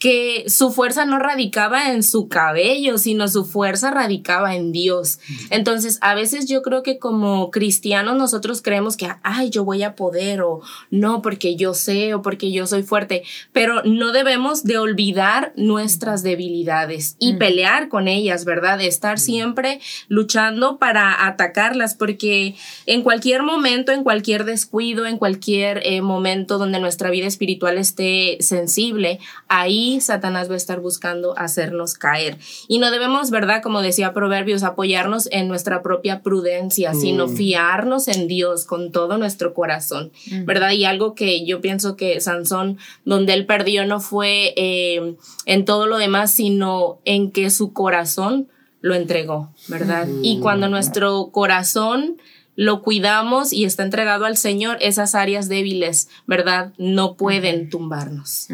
que 0.00 0.44
su 0.48 0.72
fuerza 0.72 1.04
no 1.04 1.18
radicaba 1.18 1.90
en 1.90 2.02
su 2.02 2.26
cabello, 2.26 2.96
sino 2.96 3.28
su 3.28 3.44
fuerza 3.44 3.90
radicaba 3.90 4.56
en 4.56 4.72
Dios. 4.72 5.20
Entonces, 5.50 5.98
a 6.00 6.14
veces 6.14 6.46
yo 6.46 6.62
creo 6.62 6.82
que 6.82 6.98
como 6.98 7.50
cristianos 7.50 8.16
nosotros 8.16 8.62
creemos 8.62 8.96
que, 8.96 9.10
ay, 9.22 9.50
yo 9.50 9.62
voy 9.62 9.82
a 9.82 9.96
poder 9.96 10.40
o 10.40 10.62
no, 10.90 11.20
porque 11.20 11.54
yo 11.54 11.74
sé 11.74 12.14
o 12.14 12.22
porque 12.22 12.50
yo 12.50 12.66
soy 12.66 12.82
fuerte, 12.82 13.24
pero 13.52 13.82
no 13.84 14.12
debemos 14.12 14.64
de 14.64 14.78
olvidar 14.78 15.52
nuestras 15.54 16.22
debilidades 16.22 17.16
y 17.18 17.34
pelear 17.34 17.90
con 17.90 18.08
ellas, 18.08 18.46
¿verdad? 18.46 18.78
De 18.78 18.86
estar 18.86 19.18
siempre 19.18 19.80
luchando 20.08 20.78
para 20.78 21.26
atacarlas, 21.26 21.94
porque 21.94 22.54
en 22.86 23.02
cualquier 23.02 23.42
momento, 23.42 23.92
en 23.92 24.02
cualquier 24.02 24.46
descuido, 24.46 25.04
en 25.04 25.18
cualquier 25.18 25.82
eh, 25.84 26.00
momento 26.00 26.56
donde 26.56 26.80
nuestra 26.80 27.10
vida 27.10 27.26
espiritual 27.26 27.76
esté 27.76 28.38
sensible, 28.40 29.18
ahí 29.46 29.89
Satanás 29.98 30.48
va 30.48 30.54
a 30.54 30.56
estar 30.56 30.78
buscando 30.78 31.36
hacernos 31.36 31.94
caer. 31.94 32.38
Y 32.68 32.78
no 32.78 32.92
debemos, 32.92 33.30
¿verdad? 33.30 33.62
Como 33.62 33.82
decía 33.82 34.12
Proverbios, 34.12 34.62
apoyarnos 34.62 35.28
en 35.32 35.48
nuestra 35.48 35.82
propia 35.82 36.22
prudencia, 36.22 36.94
sino 36.94 37.26
fiarnos 37.26 38.06
en 38.06 38.28
Dios 38.28 38.66
con 38.66 38.92
todo 38.92 39.18
nuestro 39.18 39.54
corazón, 39.54 40.12
¿verdad? 40.44 40.72
Y 40.72 40.84
algo 40.84 41.14
que 41.14 41.44
yo 41.44 41.60
pienso 41.60 41.96
que 41.96 42.20
Sansón, 42.20 42.78
donde 43.04 43.32
él 43.32 43.46
perdió, 43.46 43.86
no 43.86 44.00
fue 44.00 44.52
eh, 44.56 45.16
en 45.46 45.64
todo 45.64 45.86
lo 45.86 45.98
demás, 45.98 46.30
sino 46.30 47.00
en 47.04 47.32
que 47.32 47.50
su 47.50 47.72
corazón 47.72 48.48
lo 48.80 48.94
entregó, 48.94 49.50
¿verdad? 49.68 50.08
Y 50.22 50.40
cuando 50.40 50.68
nuestro 50.68 51.30
corazón 51.32 52.16
lo 52.56 52.82
cuidamos 52.82 53.52
y 53.52 53.64
está 53.64 53.84
entregado 53.84 54.24
al 54.24 54.36
Señor, 54.36 54.76
esas 54.80 55.14
áreas 55.14 55.48
débiles, 55.48 56.08
¿verdad? 56.26 56.72
No 56.78 57.16
pueden 57.16 57.70
tumbarnos. 57.70 58.48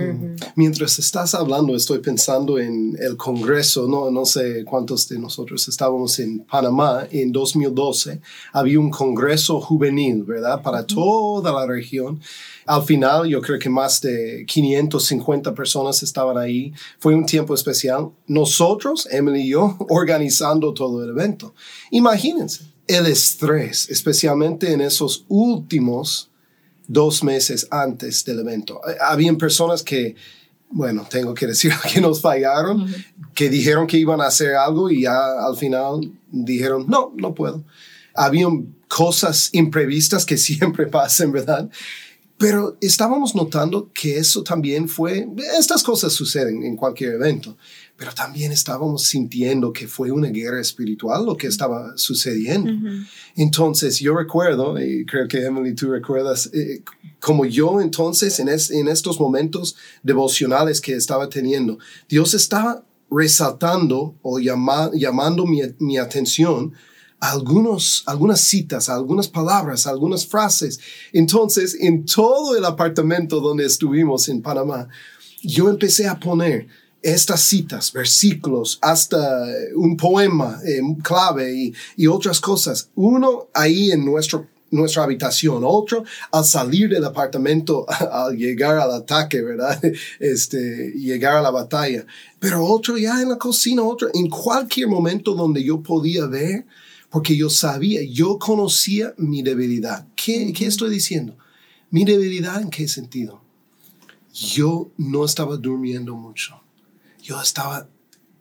Mientras 0.55 0.99
estás 0.99 1.35
hablando, 1.35 1.75
estoy 1.75 1.99
pensando 1.99 2.59
en 2.59 2.97
el 3.01 3.17
Congreso, 3.17 3.89
no, 3.89 4.11
no 4.11 4.25
sé 4.25 4.65
cuántos 4.65 5.09
de 5.09 5.19
nosotros 5.19 5.67
estábamos 5.67 6.19
en 6.19 6.41
Panamá 6.41 7.07
en 7.11 7.33
2012. 7.33 8.21
Había 8.53 8.79
un 8.79 8.91
Congreso 8.91 9.61
juvenil, 9.61 10.23
¿verdad? 10.23 10.63
Para 10.63 10.87
toda 10.87 11.53
la 11.53 11.67
región. 11.67 12.21
Al 12.67 12.83
final, 12.83 13.27
yo 13.27 13.41
creo 13.41 13.59
que 13.59 13.71
más 13.71 14.01
de 14.01 14.45
550 14.47 15.55
personas 15.55 16.03
estaban 16.03 16.37
ahí. 16.39 16.73
Fue 16.99 17.15
un 17.15 17.25
tiempo 17.25 17.55
especial. 17.55 18.11
Nosotros, 18.27 19.09
Emily 19.11 19.43
y 19.43 19.51
yo, 19.51 19.77
organizando 19.89 20.73
todo 20.75 21.03
el 21.03 21.11
evento. 21.11 21.55
Imagínense 21.91 22.76
el 22.87 23.07
estrés, 23.07 23.89
especialmente 23.91 24.73
en 24.73 24.81
esos 24.81 25.25
últimos 25.29 26.31
dos 26.87 27.25
meses 27.25 27.67
antes 27.71 28.25
del 28.25 28.41
evento. 28.41 28.81
Eh, 28.89 28.97
Habían 29.01 29.37
personas 29.37 29.83
que, 29.83 30.15
bueno, 30.71 31.07
tengo 31.09 31.35
que 31.35 31.47
decir 31.47 31.73
que 31.93 32.01
nos 32.01 32.21
fallaron, 32.21 32.87
que 33.35 33.49
dijeron 33.49 33.87
que 33.87 33.99
iban 33.99 34.21
a 34.21 34.27
hacer 34.27 34.55
algo 34.55 34.91
y 34.91 35.03
ya 35.03 35.47
al 35.47 35.57
final 35.57 36.13
dijeron, 36.31 36.87
no, 36.89 37.13
no 37.17 37.35
puedo. 37.35 37.65
Habían 38.15 38.75
cosas 38.89 39.51
imprevistas 39.53 40.25
que 40.25 40.37
siempre 40.39 40.87
pasan, 40.87 41.33
¿verdad? 41.33 41.69
Pero 42.39 42.77
estábamos 42.83 43.35
notando 43.35 43.91
que 43.95 44.19
eso 44.19 44.43
también 44.43 44.89
fue, 44.89 45.27
estas 45.59 45.83
cosas 45.83 46.13
suceden 46.13 46.63
en 46.65 46.77
cualquier 46.77 47.15
evento, 47.15 47.57
pero 47.97 48.13
también 48.13 48.53
estábamos 48.53 49.05
sintiendo 49.05 49.73
que 49.73 49.89
fue 49.89 50.11
una 50.11 50.29
guerra 50.29 50.61
espiritual 50.61 51.25
lo 51.25 51.37
que 51.37 51.47
estaba 51.47 51.97
sucediendo. 51.97 52.71
Entonces 53.37 53.99
yo 54.01 54.15
recuerdo, 54.17 54.79
y 54.81 55.05
creo 55.07 55.27
que 55.29 55.45
Emily 55.45 55.75
tú 55.75 55.91
recuerdas, 55.91 56.51
eh, 56.53 56.83
como 57.21 57.45
yo 57.47 57.81
entonces 57.81 58.39
en, 58.39 58.49
es- 58.49 58.71
en 58.71 58.89
estos 58.89 59.19
momentos 59.19 59.77
devocionales 60.03 60.81
que 60.81 60.95
estaba 60.95 61.29
teniendo, 61.29 61.79
Dios 62.09 62.35
estaba 62.35 62.85
resaltando 63.11 64.15
o 64.23 64.39
llama- 64.39 64.91
llamando 64.95 65.47
mi, 65.47 65.61
mi 65.79 65.97
atención 65.99 66.73
algunos, 67.19 68.03
algunas 68.07 68.41
citas, 68.43 68.89
algunas 68.91 69.27
palabras, 69.27 69.87
algunas 69.87 70.27
frases. 70.27 70.79
Entonces, 71.13 71.77
en 71.81 72.05
todo 72.05 72.57
el 72.57 72.65
apartamento 72.65 73.41
donde 73.41 73.65
estuvimos 73.65 74.29
en 74.29 74.43
Panamá, 74.43 74.89
yo 75.43 75.69
empecé 75.71 76.07
a 76.09 76.21
poner 76.21 76.67
estas 77.07 77.43
citas, 77.43 77.93
versículos, 77.93 78.79
hasta 78.83 79.47
un 79.77 79.97
poema 79.97 80.59
eh, 80.65 80.81
clave 81.03 81.55
y, 81.55 81.75
y, 81.97 82.07
otras 82.09 82.41
cosas. 82.41 82.91
Uno 82.97 83.49
ahí 83.55 83.93
en 83.93 84.05
nuestro, 84.05 84.49
nuestra 84.71 85.05
habitación, 85.05 85.63
otro 85.65 86.05
al 86.33 86.45
salir 86.45 86.91
del 86.91 87.05
apartamento, 87.05 87.87
al 88.13 88.37
llegar 88.37 88.77
al 88.79 88.93
ataque, 88.93 89.41
¿verdad? 89.43 89.81
Este, 90.21 90.93
llegar 90.97 91.37
a 91.37 91.43
la 91.43 91.51
batalla. 91.51 92.05
Pero 92.41 92.65
otro 92.65 92.99
ya 92.99 93.23
en 93.23 93.29
la 93.29 93.39
cocina, 93.39 93.83
otro 93.83 94.09
en 94.13 94.29
cualquier 94.29 94.89
momento 94.89 95.35
donde 95.35 95.63
yo 95.63 95.83
podía 95.83 96.27
ver 96.27 96.67
porque 97.09 97.37
yo 97.37 97.49
sabía, 97.49 98.01
yo 98.03 98.39
conocía 98.39 99.15
mi 99.17 99.43
debilidad. 99.43 100.07
¿Qué, 100.17 100.53
¿Qué, 100.53 100.67
estoy 100.67 100.91
diciendo? 100.91 101.37
Mi 101.91 102.05
debilidad 102.05 102.61
en 102.61 102.69
qué 102.69 102.89
sentido? 102.89 103.41
Yo 104.35 104.91
no 104.99 105.25
estaba 105.25 105.57
durmiendo 105.57 106.15
mucho. 106.15 106.61
Yo 107.27 107.41
estaba 107.41 107.89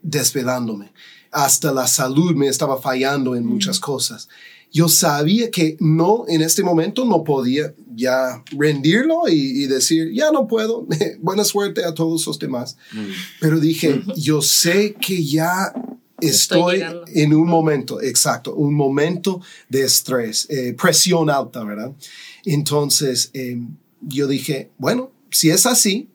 desvelándome. 0.04 0.94
Hasta 1.32 1.74
la 1.74 1.88
salud 1.88 2.36
me 2.36 2.48
estaba 2.48 2.80
fallando 2.80 3.36
en 3.36 3.46
muchas 3.46 3.80
cosas. 3.80 4.30
Yo 4.72 4.88
sabía 4.88 5.50
que 5.50 5.75
no, 5.80 6.25
en 6.27 6.42
este 6.42 6.62
momento 6.62 7.04
no 7.06 7.24
podía 7.24 7.74
ya 7.96 8.44
rendirlo 8.51 9.27
y, 9.27 9.63
y 9.63 9.68
decir, 9.68 10.12
ya 10.13 10.32
no 10.32 10.48
puedo, 10.48 10.86
buena 11.20 11.44
suerte 11.44 11.84
a 11.84 11.94
todos 11.94 12.27
los 12.27 12.38
demás. 12.38 12.77
Mm. 12.92 13.06
Pero 13.39 13.60
dije, 13.60 14.04
yo 14.15 14.42
sé 14.42 14.94
que 14.94 15.24
ya 15.25 15.74
Estoy, 16.22 16.82
en 17.13 17.34
un 17.34 17.46
momento, 17.46 18.01
exacto, 18.01 18.56
un 18.56 18.74
momento 18.74 19.42
de 19.68 19.84
estrés, 19.84 20.48
eh, 20.50 20.74
presión 20.74 21.30
alta, 21.30 21.62
¿verdad? 21.65 21.92
Entonces, 22.46 23.32
em, 23.34 23.75
yo 24.00 24.25
dije, 24.25 24.72
bueno, 24.77 25.12
si 25.30 25.50
es 25.50 25.65
así, 25.65 26.10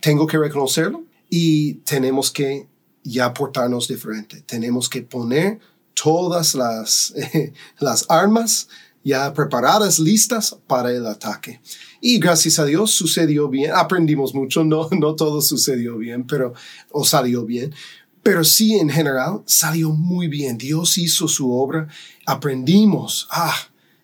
tengo 0.00 0.26
que 0.26 0.38
reconocerlo 0.38 1.04
y 1.36 1.74
tenemos 1.82 2.30
que 2.30 2.68
ya 3.02 3.34
portarnos 3.34 3.88
diferente. 3.88 4.40
Tenemos 4.42 4.88
que 4.88 5.02
poner 5.02 5.58
todas 6.00 6.54
las, 6.54 7.12
las 7.80 8.06
armas 8.08 8.68
ya 9.02 9.34
preparadas, 9.34 9.98
listas 9.98 10.56
para 10.68 10.92
el 10.92 11.04
ataque. 11.06 11.60
Y 12.00 12.20
gracias 12.20 12.60
a 12.60 12.64
Dios 12.64 12.92
sucedió 12.92 13.48
bien. 13.48 13.72
Aprendimos 13.74 14.32
mucho, 14.32 14.62
no, 14.62 14.88
no 14.92 15.16
todo 15.16 15.42
sucedió 15.42 15.98
bien, 15.98 16.24
pero, 16.24 16.54
o 16.92 17.04
salió 17.04 17.44
bien. 17.44 17.74
Pero 18.22 18.44
sí, 18.44 18.76
en 18.76 18.88
general, 18.88 19.42
salió 19.44 19.90
muy 19.90 20.28
bien. 20.28 20.56
Dios 20.56 20.98
hizo 20.98 21.26
su 21.26 21.52
obra, 21.52 21.88
aprendimos, 22.26 23.26
ah, 23.32 23.56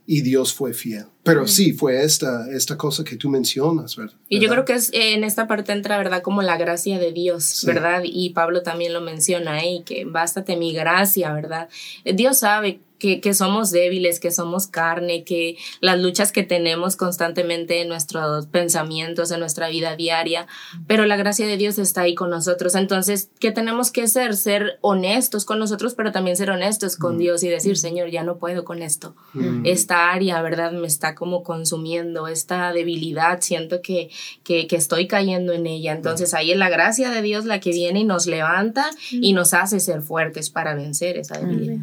y 0.05 0.23
Dios 0.23 0.53
fue 0.53 0.75
fiel. 0.75 1.07
Pero 1.35 1.47
sí, 1.47 1.73
fue 1.73 2.03
esta, 2.03 2.51
esta 2.51 2.77
cosa 2.77 3.05
que 3.05 3.17
tú 3.17 3.29
mencionas, 3.29 3.97
¿verdad? 3.97 4.17
Y 4.29 4.41
yo 4.41 4.49
creo 4.49 4.65
que 4.65 4.75
es, 4.75 4.91
en 4.93 5.25
esta 5.25 5.47
parte 5.47 5.73
entra, 5.73 5.97
¿verdad? 5.99 6.23
Como 6.23 6.43
la 6.43 6.57
gracia 6.57 6.99
de 6.99 7.13
Dios, 7.13 7.65
¿verdad? 7.67 8.03
Y 8.05 8.31
Pablo 8.31 8.63
también 8.63 8.93
lo 8.93 9.01
menciona 9.01 9.55
ahí, 9.55 9.83
que 9.85 10.05
bástate 10.05 10.57
mi 10.57 10.73
gracia, 10.73 11.33
¿verdad? 11.33 11.69
Dios 12.05 12.39
sabe 12.39 12.81
que, 13.01 13.21
que, 13.21 13.35
somos 13.35 13.73
débiles, 13.73 14.21
que 14.21 14.31
somos 14.31 14.69
carne, 14.69 15.25
que 15.25 15.57
las 15.81 15.99
luchas 15.99 16.31
que 16.31 16.45
tenemos 16.45 16.95
constantemente 16.95 17.81
en 17.81 17.89
nuestros 17.89 18.47
pensamientos, 18.47 19.33
en 19.33 19.41
nuestra 19.41 19.69
vida 19.69 19.97
diaria, 19.97 20.47
pero 20.87 21.07
la 21.07 21.17
gracia 21.17 21.47
de 21.47 21.57
Dios 21.57 21.79
está 21.79 22.03
ahí 22.03 22.15
con 22.15 22.31
nosotros. 22.31 22.75
Entonces, 22.75 23.31
¿qué 23.41 23.51
tenemos 23.51 23.91
que 23.91 24.03
hacer? 24.03 24.37
Ser 24.37 24.79
honestos 24.83 25.45
con 25.45 25.59
nosotros, 25.59 25.95
pero 25.95 26.13
también 26.13 26.37
ser 26.37 26.51
honestos 26.51 26.97
con 26.97 27.17
mm. 27.17 27.19
Dios 27.19 27.43
y 27.43 27.49
decir, 27.49 27.77
Señor, 27.77 28.11
ya 28.11 28.23
no 28.23 28.39
puedo 28.39 28.65
con 28.65 28.83
esto. 28.83 29.17
Mm. 29.33 29.67
Esta 29.67 30.13
área, 30.13 30.41
¿verdad? 30.43 30.73
Me 30.73 30.87
está 30.87 31.15
como 31.15 31.43
consumiendo, 31.43 32.29
esta 32.29 32.73
debilidad, 32.73 33.41
siento 33.41 33.81
que, 33.83 34.11
que, 34.45 34.67
que 34.67 34.77
estoy 34.77 35.09
cayendo 35.09 35.53
en 35.53 35.67
ella. 35.67 35.93
Entonces, 35.93 36.35
ahí 36.35 36.53
es 36.53 36.59
la 36.59 36.69
gracia 36.69 37.11
de 37.11 37.23
Dios 37.23 37.47
la 37.47 37.61
que 37.61 37.71
viene 37.71 38.01
y 38.01 38.05
nos 38.05 38.27
levanta 38.27 38.91
y 39.11 39.33
nos 39.33 39.55
hace 39.55 39.81
ser 39.81 40.03
fuertes 40.03 40.51
para 40.51 40.75
vencer 40.75 41.17
esa 41.17 41.39
debilidad. 41.39 41.79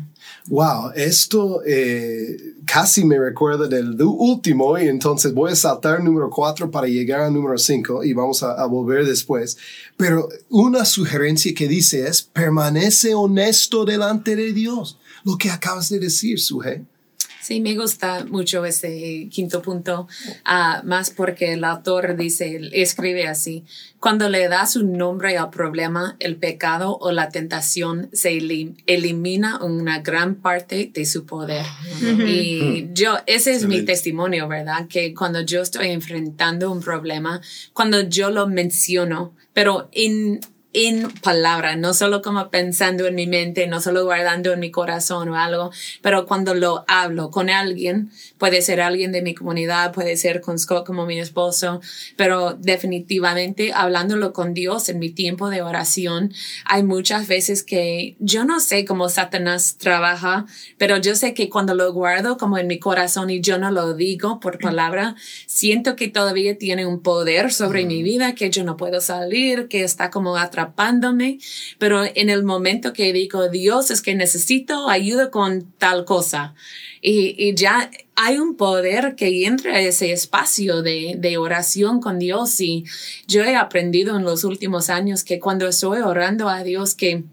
Wow, 0.48 0.92
esto 0.96 1.62
eh, 1.66 2.56
casi 2.66 3.04
me 3.04 3.20
recuerda 3.20 3.68
del 3.68 4.02
último 4.02 4.78
y 4.78 4.88
entonces 4.88 5.34
voy 5.34 5.52
a 5.52 5.56
saltar 5.56 6.04
número 6.04 6.30
cuatro 6.30 6.72
para 6.72 6.88
llegar 6.88 7.22
al 7.22 7.34
número 7.34 7.58
cinco 7.58 8.04
y 8.04 8.14
vamos 8.14 8.44
a, 8.44 8.66
volver 8.66 9.06
después. 9.06 9.58
Pero 9.98 10.30
una 10.50 10.86
sugerencia 10.86 11.54
que 11.54 11.68
dice 11.68 12.08
es 12.08 12.22
permanece 12.22 13.14
honesto 13.14 13.84
delante 13.84 14.36
de 14.36 14.54
Dios. 14.54 14.98
Lo 15.24 15.38
que 15.38 15.50
acabas 15.50 15.90
de 15.90 16.00
decir, 16.00 16.40
Suje. 16.40 16.86
Sí, 17.48 17.62
me 17.62 17.78
gusta 17.78 18.26
mucho 18.26 18.66
ese 18.66 19.30
quinto 19.32 19.62
punto, 19.62 20.10
uh, 20.46 20.86
más 20.86 21.12
porque 21.12 21.54
el 21.54 21.64
autor 21.64 22.18
dice, 22.18 22.60
escribe 22.74 23.26
así, 23.26 23.64
cuando 24.02 24.28
le 24.28 24.50
das 24.50 24.76
un 24.76 24.92
nombre 24.98 25.38
al 25.38 25.50
problema, 25.50 26.18
el 26.20 26.36
pecado 26.36 26.98
o 27.00 27.14
la 27.14 27.30
tentación 27.30 28.10
se 28.12 28.38
elimina 28.86 29.64
una 29.64 30.00
gran 30.00 30.36
parte 30.36 30.92
de 30.94 31.06
su 31.06 31.26
poder. 31.26 31.66
Y 32.28 32.90
yo, 32.92 33.18
ese 33.28 33.54
es 33.54 33.66
mi 33.66 33.82
testimonio, 33.84 34.50
¿verdad? 34.50 34.88
Que 34.90 35.14
cuando 35.14 35.40
yo 35.40 35.62
estoy 35.62 35.92
enfrentando 35.92 36.70
un 36.70 36.82
problema, 36.82 37.40
cuando 37.72 38.02
yo 38.02 38.30
lo 38.30 38.48
menciono, 38.48 39.34
pero 39.54 39.88
en 39.94 40.42
en 40.80 41.10
palabra, 41.24 41.76
no 41.76 41.96
solo 41.96 42.22
como 42.22 42.52
pensando 42.52 43.08
en 43.08 43.16
mi 43.16 43.26
mente, 43.26 43.66
no 43.66 43.82
solo 43.82 44.04
guardando 44.04 44.54
en 44.54 44.60
mi 44.60 44.70
corazón 44.70 45.30
o 45.30 45.36
algo, 45.36 45.72
pero 46.04 46.28
cuando 46.28 46.54
lo 46.54 46.86
hablo 46.88 47.32
con 47.32 47.50
alguien, 47.50 48.12
puede 48.38 48.62
ser 48.62 48.80
alguien 48.82 49.12
de 49.12 49.24
mi 49.24 49.34
comunidad, 49.34 49.92
puede 49.92 50.16
ser 50.18 50.40
con 50.40 50.60
Scott 50.60 50.86
como 50.86 51.08
mi 51.08 51.20
esposo, 51.20 51.82
pero 52.16 52.54
definitivamente 52.54 53.74
hablándolo 53.74 54.34
con 54.34 54.54
Dios 54.54 54.88
en 54.90 55.00
mi 55.00 55.10
tiempo 55.10 55.50
de 55.50 55.64
oración, 55.64 56.32
hay 56.66 56.84
muchas 56.84 57.28
veces 57.28 57.64
que 57.64 58.16
yo 58.20 58.46
no 58.46 58.60
sé 58.60 58.86
cómo 58.86 59.10
Satanás 59.10 59.78
trabaja, 59.80 60.46
pero 60.78 60.98
yo 60.98 61.16
sé 61.16 61.34
que 61.34 61.50
cuando 61.50 61.74
lo 61.74 61.92
guardo 61.92 62.38
como 62.38 62.60
en 62.60 62.68
mi 62.68 62.78
corazón 62.78 63.32
y 63.32 63.42
yo 63.42 63.58
no 63.58 63.72
lo 63.72 63.96
digo 63.96 64.40
por 64.40 64.60
palabra, 64.60 65.16
siento 65.48 65.96
que 65.96 66.08
todavía 66.08 66.56
tiene 66.60 66.86
un 66.86 67.02
poder 67.02 67.52
sobre 67.52 67.84
mi 67.86 68.04
vida, 68.04 68.36
que 68.36 68.52
yo 68.52 68.64
no 68.64 68.78
puedo 68.78 69.02
salir, 69.02 69.70
que 69.70 69.84
está 69.84 70.12
como 70.12 70.38
atrapado 70.38 70.67
pero 71.78 72.04
en 72.04 72.30
el 72.30 72.44
momento 72.44 72.94
que 72.94 73.14
digo, 73.14 73.50
Dios, 73.50 73.92
es 73.92 74.02
que 74.02 74.16
necesito 74.16 74.90
ayuda 74.90 75.32
con 75.32 75.72
tal 75.78 76.06
cosa, 76.06 76.56
y, 77.02 77.54
ya 77.56 77.90
hay 78.16 78.38
un 78.38 78.56
poder 78.56 79.16
que 79.16 79.46
entra 79.46 79.76
a 79.76 79.80
ese 79.80 80.12
espacio 80.12 80.82
de, 80.82 81.16
de, 81.18 81.38
oración 81.38 82.02
con 82.02 82.20
Dios. 82.20 82.60
Y 82.60 82.86
yo 83.28 83.44
he 83.44 83.56
aprendido 83.56 84.18
en 84.18 84.24
los 84.24 84.44
últimos 84.44 84.90
años 84.90 85.24
que 85.24 85.40
cuando 85.40 85.68
estoy 85.68 86.02
orando 86.02 86.50
a 86.50 86.64
Dios 86.64 86.96
que 86.96 87.24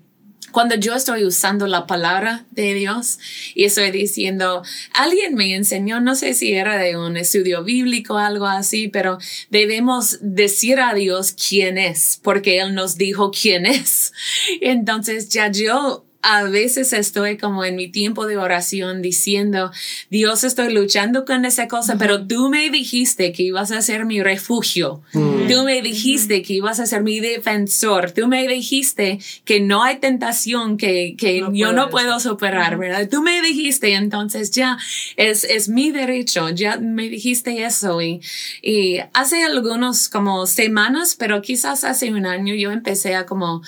cuando 0.55 0.77
yo 0.77 0.95
estoy 0.95 1.25
usando 1.25 1.67
la 1.67 1.89
palabra 1.89 2.47
de 2.53 2.75
Dios 2.75 3.19
y 3.57 3.65
estoy 3.65 3.91
diciendo, 3.91 4.63
alguien 4.93 5.35
me 5.35 5.53
enseñó, 5.53 6.01
no 6.01 6.15
sé 6.15 6.33
si 6.33 6.55
era 6.55 6.79
de 6.79 6.97
un 6.97 7.17
estudio 7.17 7.65
bíblico 7.65 8.15
o 8.15 8.19
algo 8.19 8.47
así, 8.47 8.87
pero 8.87 9.19
debemos 9.51 10.19
decir 10.21 10.79
a 10.79 10.95
Dios 10.95 11.33
quién 11.33 11.77
es, 11.77 12.21
porque 12.23 12.61
Él 12.61 12.73
nos 12.73 12.97
dijo 12.97 13.33
quién 13.33 13.67
es. 13.67 14.13
Entonces 14.61 15.29
ya 15.29 15.51
yo 15.51 16.04
a 16.25 16.45
veces 16.45 16.95
estoy 16.95 17.37
como 17.37 17.67
en 17.67 17.77
mi 17.77 17.89
tiempo 17.89 18.27
de 18.27 18.39
oración 18.39 19.03
diciendo, 19.03 19.71
Dios, 20.09 20.43
estoy 20.43 20.73
luchando 20.73 21.27
con 21.27 21.45
esa 21.45 21.69
cosa, 21.69 21.99
pero 21.99 22.27
tú 22.27 22.49
me 22.49 22.71
dijiste 22.71 23.31
que 23.33 23.43
ibas 23.43 23.71
a 23.73 23.83
ser 23.83 24.07
mi 24.07 24.23
refugio. 24.23 25.03
Mm. 25.13 25.49
Tú 25.49 25.65
me 25.65 25.83
dijiste 25.83 26.41
que 26.41 26.55
ibas 26.55 26.81
a 26.81 26.87
ser 26.87 27.03
mi 27.03 27.21
defensor. 27.21 28.13
Tú 28.13 28.27
me 28.27 28.49
dijiste 28.49 29.19
que 29.45 29.61
no 29.61 29.83
hay 29.83 29.99
tentación 29.99 30.79
que, 30.79 31.15
que 31.19 31.45
yo 31.53 31.75
no 31.75 31.91
puedo 31.91 32.19
superar, 32.19 32.79
¿verdad? 32.79 33.07
Tú 33.11 33.23
me 33.23 33.43
dijiste, 33.43 33.93
entonces 33.93 34.51
ya 34.51 34.79
es, 35.17 35.45
es 35.45 35.69
mi 35.69 35.91
derecho. 35.91 36.49
Ya 36.49 36.79
me 36.79 37.11
dijiste 37.11 37.65
eso. 37.65 38.01
Y, 38.01 38.23
y 38.63 39.01
hace 39.13 39.45
algunos 39.45 40.09
como 40.09 40.47
semanas, 40.47 41.17
pero 41.19 41.43
quizás 41.43 41.85
hace 41.85 42.11
un 42.15 42.25
año 42.25 42.55
yo 42.55 42.71
empecé 42.71 43.15
a 43.15 43.27
como 43.27 43.61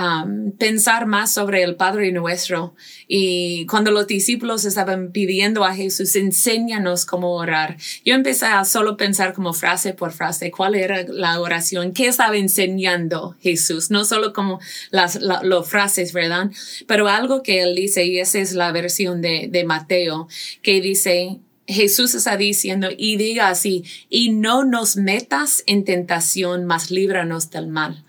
um, 0.00 0.52
pensar 0.52 1.04
más 1.04 1.34
sobre 1.34 1.62
el 1.62 1.76
Padre 1.76 1.97
nuestro. 2.12 2.74
Y 3.06 3.66
cuando 3.66 3.90
los 3.90 4.06
discípulos 4.06 4.64
estaban 4.64 5.12
pidiendo 5.12 5.64
a 5.64 5.74
Jesús, 5.74 6.16
enséñanos 6.16 7.04
cómo 7.04 7.34
orar. 7.34 7.76
Yo 8.04 8.14
empecé 8.14 8.46
a 8.46 8.64
solo 8.64 8.96
pensar 8.96 9.34
como 9.34 9.52
frase 9.52 9.92
por 9.92 10.12
frase 10.12 10.50
cuál 10.50 10.74
era 10.74 11.04
la 11.08 11.40
oración, 11.40 11.92
qué 11.92 12.06
estaba 12.06 12.36
enseñando 12.36 13.36
Jesús, 13.40 13.90
no 13.90 14.04
solo 14.04 14.32
como 14.32 14.60
las 14.90 15.18
frases, 15.66 16.12
¿verdad? 16.12 16.50
Pero 16.86 17.08
algo 17.08 17.42
que 17.42 17.62
él 17.62 17.74
dice, 17.74 18.04
y 18.04 18.18
esa 18.18 18.38
es 18.38 18.52
la 18.52 18.72
versión 18.72 19.20
de, 19.20 19.48
de 19.50 19.64
Mateo, 19.64 20.28
que 20.62 20.80
dice, 20.80 21.40
Jesús 21.66 22.14
está 22.14 22.36
diciendo 22.36 22.88
y 22.96 23.16
diga 23.16 23.48
así, 23.48 23.84
y 24.08 24.30
no 24.30 24.64
nos 24.64 24.96
metas 24.96 25.62
en 25.66 25.84
tentación, 25.84 26.64
mas 26.64 26.90
líbranos 26.90 27.50
del 27.50 27.68
mal. 27.68 28.04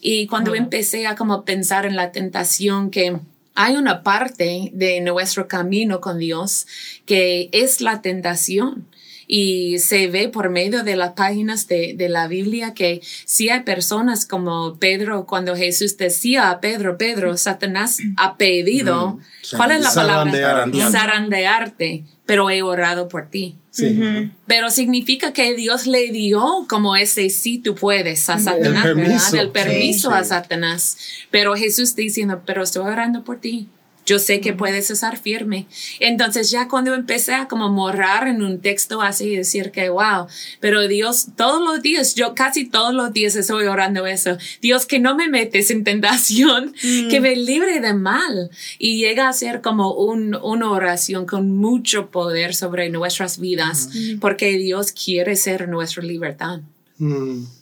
Y 0.00 0.26
cuando 0.26 0.54
empecé 0.54 1.06
a 1.06 1.16
como 1.16 1.44
pensar 1.44 1.86
en 1.86 1.96
la 1.96 2.12
tentación 2.12 2.90
que 2.90 3.18
hay 3.54 3.76
una 3.76 4.02
parte 4.04 4.70
de 4.72 5.00
nuestro 5.00 5.48
camino 5.48 6.00
con 6.00 6.18
Dios 6.18 6.66
que 7.06 7.48
es 7.52 7.80
la 7.80 8.00
tentación. 8.02 8.86
Y 9.30 9.78
se 9.80 10.06
ve 10.06 10.30
por 10.30 10.48
medio 10.48 10.84
de 10.84 10.96
las 10.96 11.12
páginas 11.12 11.68
de, 11.68 11.92
de 11.94 12.08
la 12.08 12.28
Biblia 12.28 12.72
que 12.72 13.02
si 13.26 13.50
hay 13.50 13.60
personas 13.60 14.24
como 14.24 14.78
Pedro, 14.78 15.26
cuando 15.26 15.54
Jesús 15.54 15.98
decía 15.98 16.48
a 16.50 16.60
Pedro, 16.60 16.96
Pedro, 16.96 17.36
Satanás 17.36 17.98
ha 18.16 18.38
pedido, 18.38 19.18
Mm. 19.52 19.56
¿cuál 19.56 19.72
es 19.72 19.80
la 19.82 19.92
palabra? 19.92 20.32
Zarandearte. 20.32 20.90
Zarandearte, 20.90 22.04
pero 22.28 22.50
he 22.50 22.60
orado 22.62 23.08
por 23.08 23.30
ti. 23.30 23.56
Sí. 23.70 24.30
Pero 24.46 24.68
significa 24.70 25.32
que 25.32 25.54
Dios 25.54 25.86
le 25.86 26.10
dio 26.12 26.66
como 26.68 26.94
ese 26.94 27.30
sí 27.30 27.56
tú 27.58 27.74
puedes 27.74 28.28
a 28.28 28.38
Satanás, 28.38 28.84
permiso. 28.84 29.32
¿verdad? 29.32 29.34
El 29.40 29.50
permiso 29.50 30.10
a 30.10 30.22
Sí. 30.22 30.28
Satanás. 30.28 30.98
Pero 31.30 31.56
Jesús 31.56 31.96
diciendo, 31.96 32.42
pero 32.44 32.62
estoy 32.64 32.82
orando 32.86 33.24
por 33.24 33.40
ti. 33.40 33.68
Yo 34.08 34.18
sé 34.18 34.40
que 34.40 34.54
puedes 34.54 34.90
estar 34.90 35.18
firme. 35.18 35.66
Entonces 36.00 36.50
ya 36.50 36.66
cuando 36.66 36.94
empecé 36.94 37.34
a 37.34 37.46
como 37.46 37.68
morrar 37.68 38.26
en 38.26 38.42
un 38.42 38.60
texto 38.60 39.02
así 39.02 39.26
y 39.26 39.36
decir 39.36 39.70
que 39.70 39.90
wow, 39.90 40.26
pero 40.60 40.88
Dios 40.88 41.26
todos 41.36 41.60
los 41.60 41.82
días, 41.82 42.14
yo 42.14 42.34
casi 42.34 42.64
todos 42.64 42.94
los 42.94 43.12
días 43.12 43.36
estoy 43.36 43.66
orando 43.66 44.06
eso. 44.06 44.38
Dios 44.62 44.86
que 44.86 44.98
no 44.98 45.14
me 45.14 45.28
metes 45.28 45.70
en 45.70 45.84
tentación, 45.84 46.72
que 47.10 47.20
me 47.20 47.36
libre 47.36 47.80
de 47.80 47.92
mal. 47.92 48.50
Y 48.78 48.96
llega 48.96 49.28
a 49.28 49.32
ser 49.34 49.60
como 49.60 49.92
un, 49.92 50.34
una 50.36 50.70
oración 50.70 51.26
con 51.26 51.54
mucho 51.54 52.10
poder 52.10 52.54
sobre 52.54 52.88
nuestras 52.88 53.38
vidas, 53.38 53.90
porque 54.22 54.52
Dios 54.52 54.92
quiere 54.92 55.36
ser 55.36 55.68
nuestra 55.68 56.02
libertad. 56.02 56.60
Mm. 56.96 57.57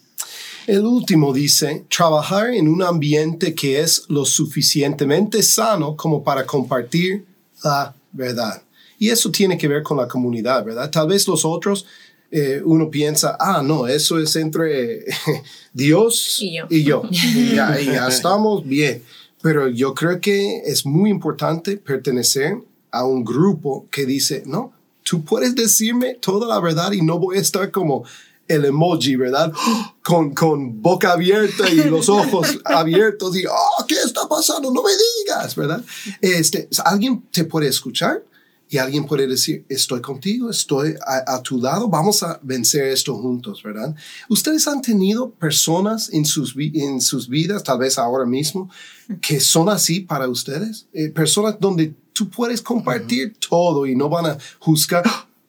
El 0.66 0.84
último 0.84 1.32
dice, 1.32 1.84
trabajar 1.88 2.52
en 2.52 2.66
un 2.66 2.82
ambiente 2.82 3.54
que 3.54 3.80
es 3.80 4.04
lo 4.08 4.24
suficientemente 4.24 5.42
sano 5.44 5.96
como 5.96 6.24
para 6.24 6.44
compartir 6.44 7.24
la 7.62 7.94
verdad. 8.10 8.62
Y 8.98 9.10
eso 9.10 9.30
tiene 9.30 9.56
que 9.56 9.68
ver 9.68 9.84
con 9.84 9.96
la 9.96 10.08
comunidad, 10.08 10.64
¿verdad? 10.64 10.90
Tal 10.90 11.06
vez 11.06 11.28
los 11.28 11.44
otros, 11.44 11.86
eh, 12.32 12.60
uno 12.64 12.90
piensa, 12.90 13.36
ah, 13.38 13.62
no, 13.62 13.86
eso 13.86 14.18
es 14.18 14.34
entre 14.34 15.04
Dios 15.72 16.38
Y 16.40 16.56
yo. 16.56 16.66
Y, 16.68 16.82
yo. 16.82 17.02
Y 17.10 17.54
ya, 17.54 17.80
y 17.80 17.86
ya 17.86 18.08
estamos 18.08 18.66
bien. 18.66 19.04
Pero 19.42 19.68
yo 19.68 19.94
creo 19.94 20.20
que 20.20 20.62
es 20.64 20.84
muy 20.84 21.10
importante 21.10 21.76
pertenecer 21.76 22.58
a 22.90 23.04
un 23.04 23.24
grupo 23.24 23.86
que 23.92 24.04
dice, 24.04 24.42
no, 24.46 24.72
tú 25.04 25.22
puedes 25.24 25.54
decirme 25.54 26.14
toda 26.14 26.48
la 26.48 26.60
verdad 26.60 26.90
y 26.90 27.02
no 27.02 27.20
voy 27.20 27.38
a 27.38 27.40
estar 27.40 27.70
como 27.70 28.04
el 28.48 28.64
emoji, 28.64 29.16
¿verdad? 29.16 29.52
Con, 30.02 30.34
con 30.34 30.80
boca 30.80 31.14
abierta 31.14 31.68
y 31.68 31.82
los 31.82 32.08
ojos 32.08 32.60
abiertos 32.64 33.36
y, 33.36 33.44
oh, 33.44 33.84
¿qué 33.88 33.96
está 33.96 34.28
pasando? 34.28 34.72
No 34.72 34.84
me 34.84 34.92
digas, 34.92 35.56
¿verdad? 35.56 35.82
Este, 36.20 36.68
alguien 36.84 37.22
te 37.32 37.42
puede 37.42 37.66
escuchar 37.66 38.22
y 38.68 38.78
alguien 38.78 39.04
puede 39.04 39.26
decir, 39.26 39.64
estoy 39.68 40.00
contigo, 40.00 40.48
estoy 40.48 40.94
a, 41.04 41.34
a, 41.34 41.42
tu 41.42 41.60
lado, 41.60 41.88
vamos 41.88 42.22
a 42.22 42.38
vencer 42.42 42.86
esto 42.86 43.16
juntos, 43.16 43.64
¿verdad? 43.64 43.96
Ustedes 44.28 44.68
han 44.68 44.80
tenido 44.80 45.30
personas 45.30 46.08
en 46.12 46.24
sus, 46.24 46.54
en 46.56 47.00
sus 47.00 47.28
vidas, 47.28 47.64
tal 47.64 47.78
vez 47.78 47.98
ahora 47.98 48.26
mismo, 48.26 48.70
que 49.20 49.40
son 49.40 49.68
así 49.68 50.00
para 50.00 50.28
ustedes, 50.28 50.86
eh, 50.92 51.08
personas 51.10 51.56
donde 51.60 51.94
tú 52.12 52.28
puedes 52.30 52.62
compartir 52.62 53.28
uh 53.28 53.30
-huh. 53.30 53.48
todo 53.48 53.86
y 53.86 53.94
no 53.94 54.08
van 54.08 54.26
a 54.26 54.38
juzgar 54.58 55.04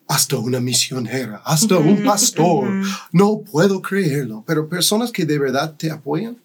hasta 0.07 0.37
una 0.37 0.59
misionera, 0.59 1.41
hasta 1.43 1.77
un 1.77 2.03
pastor, 2.03 2.69
no 3.11 3.39
puedo 3.39 3.81
creerlo, 3.81 4.43
pero 4.47 4.69
personas 4.69 5.11
que 5.11 5.25
de 5.25 5.37
verdad 5.37 5.75
te 5.77 5.91
apoyan. 5.91 6.37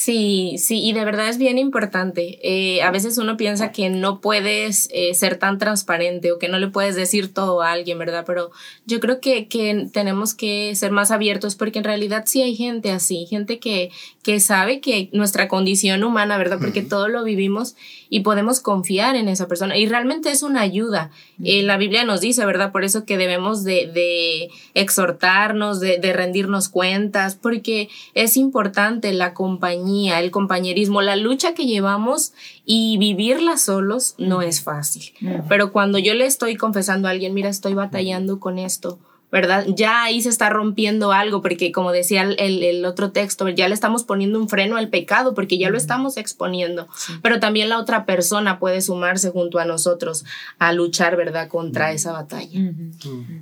Sí, 0.00 0.54
sí, 0.58 0.80
y 0.80 0.92
de 0.92 1.04
verdad 1.04 1.28
es 1.28 1.38
bien 1.38 1.58
importante. 1.58 2.38
Eh, 2.44 2.82
a 2.82 2.92
veces 2.92 3.18
uno 3.18 3.36
piensa 3.36 3.72
que 3.72 3.90
no 3.90 4.20
puedes 4.20 4.88
eh, 4.92 5.12
ser 5.14 5.38
tan 5.38 5.58
transparente 5.58 6.30
o 6.30 6.38
que 6.38 6.46
no 6.48 6.60
le 6.60 6.68
puedes 6.68 6.94
decir 6.94 7.34
todo 7.34 7.62
a 7.62 7.72
alguien, 7.72 7.98
¿verdad? 7.98 8.22
Pero 8.24 8.52
yo 8.86 9.00
creo 9.00 9.20
que, 9.20 9.48
que 9.48 9.88
tenemos 9.92 10.34
que 10.34 10.76
ser 10.76 10.92
más 10.92 11.10
abiertos 11.10 11.56
porque 11.56 11.80
en 11.80 11.84
realidad 11.84 12.22
sí 12.26 12.42
hay 12.42 12.54
gente 12.54 12.92
así, 12.92 13.26
gente 13.26 13.58
que, 13.58 13.90
que 14.22 14.38
sabe 14.38 14.80
que 14.80 15.10
nuestra 15.12 15.48
condición 15.48 16.04
humana, 16.04 16.38
¿verdad? 16.38 16.58
Porque 16.60 16.82
uh 16.82 16.84
-huh. 16.84 16.90
todo 16.90 17.08
lo 17.08 17.24
vivimos 17.24 17.74
y 18.08 18.20
podemos 18.20 18.60
confiar 18.60 19.16
en 19.16 19.28
esa 19.28 19.48
persona 19.48 19.76
y 19.76 19.86
realmente 19.86 20.30
es 20.30 20.44
una 20.44 20.60
ayuda. 20.60 21.10
Uh 21.40 21.42
-huh. 21.42 21.46
eh, 21.46 21.62
la 21.64 21.76
Biblia 21.76 22.04
nos 22.04 22.20
dice, 22.20 22.46
¿verdad? 22.46 22.70
Por 22.70 22.84
eso 22.84 23.04
que 23.04 23.18
debemos 23.18 23.64
de, 23.64 23.90
de 23.92 24.48
exhortarnos, 24.74 25.80
de, 25.80 25.98
de 25.98 26.12
rendirnos 26.12 26.68
cuentas, 26.68 27.34
porque 27.34 27.88
es 28.14 28.36
importante 28.36 29.12
la 29.12 29.34
compañía 29.34 29.87
el 29.88 30.30
compañerismo, 30.30 31.02
la 31.02 31.16
lucha 31.16 31.54
que 31.54 31.66
llevamos 31.66 32.32
y 32.64 32.98
vivirla 32.98 33.56
solos 33.56 34.14
no 34.18 34.42
es 34.42 34.62
fácil. 34.62 35.12
Pero 35.48 35.72
cuando 35.72 35.98
yo 35.98 36.14
le 36.14 36.26
estoy 36.26 36.56
confesando 36.56 37.08
a 37.08 37.12
alguien, 37.12 37.34
mira, 37.34 37.48
estoy 37.48 37.74
batallando 37.74 38.40
con 38.40 38.58
esto, 38.58 38.98
¿verdad? 39.30 39.66
Ya 39.68 40.02
ahí 40.04 40.22
se 40.22 40.28
está 40.28 40.48
rompiendo 40.48 41.12
algo, 41.12 41.42
porque 41.42 41.70
como 41.72 41.92
decía 41.92 42.22
el, 42.22 42.62
el 42.62 42.84
otro 42.84 43.12
texto, 43.12 43.48
ya 43.48 43.68
le 43.68 43.74
estamos 43.74 44.04
poniendo 44.04 44.38
un 44.40 44.48
freno 44.48 44.76
al 44.76 44.88
pecado, 44.88 45.34
porque 45.34 45.58
ya 45.58 45.70
lo 45.70 45.76
estamos 45.76 46.16
exponiendo. 46.16 46.88
Sí. 46.96 47.12
Pero 47.22 47.38
también 47.38 47.68
la 47.68 47.78
otra 47.78 48.06
persona 48.06 48.58
puede 48.58 48.80
sumarse 48.80 49.30
junto 49.30 49.58
a 49.58 49.64
nosotros 49.64 50.24
a 50.58 50.72
luchar, 50.72 51.16
¿verdad?, 51.16 51.48
contra 51.48 51.92
esa 51.92 52.12
batalla. 52.12 52.72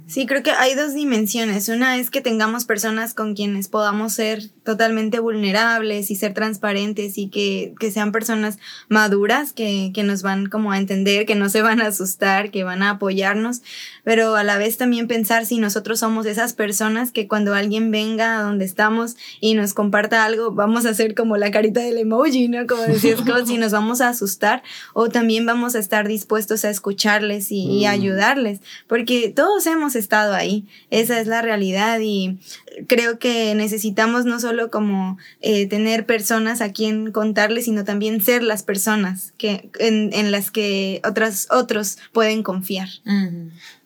Sí, 0.06 0.26
creo 0.26 0.42
que 0.42 0.50
hay 0.50 0.74
dos 0.74 0.94
dimensiones. 0.94 1.68
Una 1.68 1.96
es 1.96 2.10
que 2.10 2.20
tengamos 2.20 2.64
personas 2.64 3.14
con 3.14 3.34
quienes 3.34 3.68
podamos 3.68 4.12
ser 4.12 4.50
totalmente 4.64 5.20
vulnerables 5.20 6.10
y 6.10 6.16
ser 6.16 6.34
transparentes 6.34 7.18
y 7.18 7.28
que, 7.28 7.74
que 7.78 7.90
sean 7.90 8.12
personas 8.12 8.58
maduras, 8.88 9.52
que, 9.52 9.92
que 9.94 10.02
nos 10.02 10.22
van 10.22 10.46
como 10.46 10.72
a 10.72 10.78
entender, 10.78 11.26
que 11.26 11.34
no 11.34 11.48
se 11.48 11.62
van 11.62 11.80
a 11.80 11.86
asustar, 11.86 12.50
que 12.50 12.64
van 12.64 12.82
a 12.82 12.90
apoyarnos, 12.90 13.62
pero 14.06 14.36
a 14.36 14.44
la 14.44 14.56
vez 14.56 14.76
también 14.76 15.08
pensar 15.08 15.46
si 15.46 15.58
nosotros 15.58 15.98
somos 15.98 16.26
esas 16.26 16.52
personas 16.52 17.10
que 17.10 17.26
cuando 17.26 17.56
alguien 17.56 17.90
venga 17.90 18.38
a 18.38 18.42
donde 18.42 18.64
estamos 18.64 19.16
y 19.40 19.54
nos 19.54 19.74
comparta 19.74 20.24
algo, 20.24 20.52
vamos 20.52 20.86
a 20.86 20.90
hacer 20.90 21.16
como 21.16 21.36
la 21.36 21.50
carita 21.50 21.80
del 21.80 21.98
emoji, 21.98 22.46
¿no? 22.46 22.68
Como 22.68 22.82
como 23.26 23.46
si 23.46 23.58
nos 23.58 23.72
vamos 23.72 24.00
a 24.00 24.10
asustar 24.10 24.62
o 24.94 25.08
también 25.08 25.44
vamos 25.44 25.74
a 25.74 25.80
estar 25.80 26.06
dispuestos 26.06 26.64
a 26.64 26.70
escucharles 26.70 27.50
y, 27.50 27.66
mm. 27.66 27.70
y, 27.72 27.86
ayudarles, 27.86 28.60
porque 28.86 29.32
todos 29.34 29.66
hemos 29.66 29.96
estado 29.96 30.34
ahí, 30.34 30.68
esa 30.90 31.18
es 31.18 31.26
la 31.26 31.42
realidad 31.42 31.98
y 32.00 32.38
creo 32.86 33.18
que 33.18 33.56
necesitamos 33.56 34.24
no 34.24 34.38
solo 34.38 34.70
como 34.70 35.18
eh, 35.40 35.66
tener 35.66 36.06
personas 36.06 36.60
a 36.60 36.70
quien 36.70 37.10
contarles, 37.10 37.64
sino 37.64 37.82
también 37.82 38.22
ser 38.22 38.44
las 38.44 38.62
personas 38.62 39.32
que, 39.36 39.68
en, 39.80 40.10
en 40.12 40.30
las 40.30 40.52
que 40.52 41.00
otras, 41.04 41.48
otros 41.50 41.98
pueden 42.12 42.44
confiar. 42.44 42.88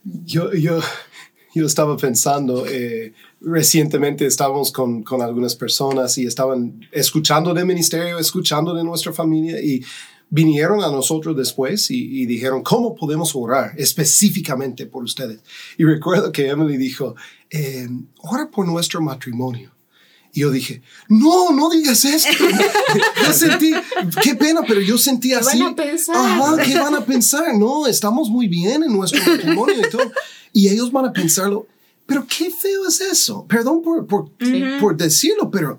Yo, 0.04 0.52
yo, 0.52 0.80
yo 1.54 1.66
estaba 1.66 1.96
pensando, 1.96 2.66
eh, 2.66 3.12
recientemente 3.40 4.26
estábamos 4.26 4.72
con, 4.72 5.02
con, 5.02 5.22
algunas 5.22 5.56
personas 5.56 6.16
y 6.18 6.26
estaban 6.26 6.80
escuchando 6.92 7.52
del 7.52 7.66
ministerio, 7.66 8.18
escuchando 8.18 8.74
de 8.74 8.84
nuestra 8.84 9.12
familia 9.12 9.60
y 9.60 9.82
vinieron 10.30 10.82
a 10.82 10.90
nosotros 10.90 11.36
después 11.36 11.90
y, 11.90 12.24
dijeron, 12.24 12.62
¿cómo 12.62 12.94
podemos 12.94 13.34
orar 13.34 13.72
específicamente 13.76 14.86
por 14.86 15.02
ustedes? 15.02 15.40
Y 15.76 15.84
recuerdo 15.84 16.30
que 16.32 16.48
Emily 16.48 16.76
dijo, 16.76 17.16
eh, 17.50 17.88
ora 18.18 18.48
por 18.48 18.66
nuestro 18.66 19.00
matrimonio. 19.02 19.72
Y 20.32 20.40
yo 20.40 20.50
dije, 20.50 20.82
no, 21.08 21.50
no 21.52 21.70
digas 21.70 22.04
esto. 22.04 22.30
yo 23.26 23.32
sentí, 23.32 23.72
qué 24.22 24.34
pena, 24.34 24.62
pero 24.66 24.80
yo 24.80 24.96
sentí 24.96 25.32
así. 25.32 25.58
¿Qué 25.58 25.64
van 25.64 25.72
a 25.72 25.76
pensar? 25.76 26.16
Ajá, 26.16 26.62
¿qué 26.62 26.78
van 26.78 26.94
a 26.94 27.04
pensar? 27.04 27.54
No, 27.56 27.86
estamos 27.86 28.28
muy 28.28 28.46
bien 28.46 28.82
en 28.82 28.92
nuestro 28.92 29.20
matrimonio 29.24 29.76
y 29.78 29.90
todo. 29.90 30.12
Y 30.52 30.68
ellos 30.68 30.90
van 30.92 31.06
a 31.06 31.12
pensarlo, 31.12 31.66
pero 32.06 32.26
qué 32.26 32.50
feo 32.50 32.86
es 32.86 33.00
eso. 33.00 33.46
Perdón 33.48 33.82
por, 33.82 34.06
por, 34.06 34.96
decirlo, 34.96 35.50
pero 35.50 35.78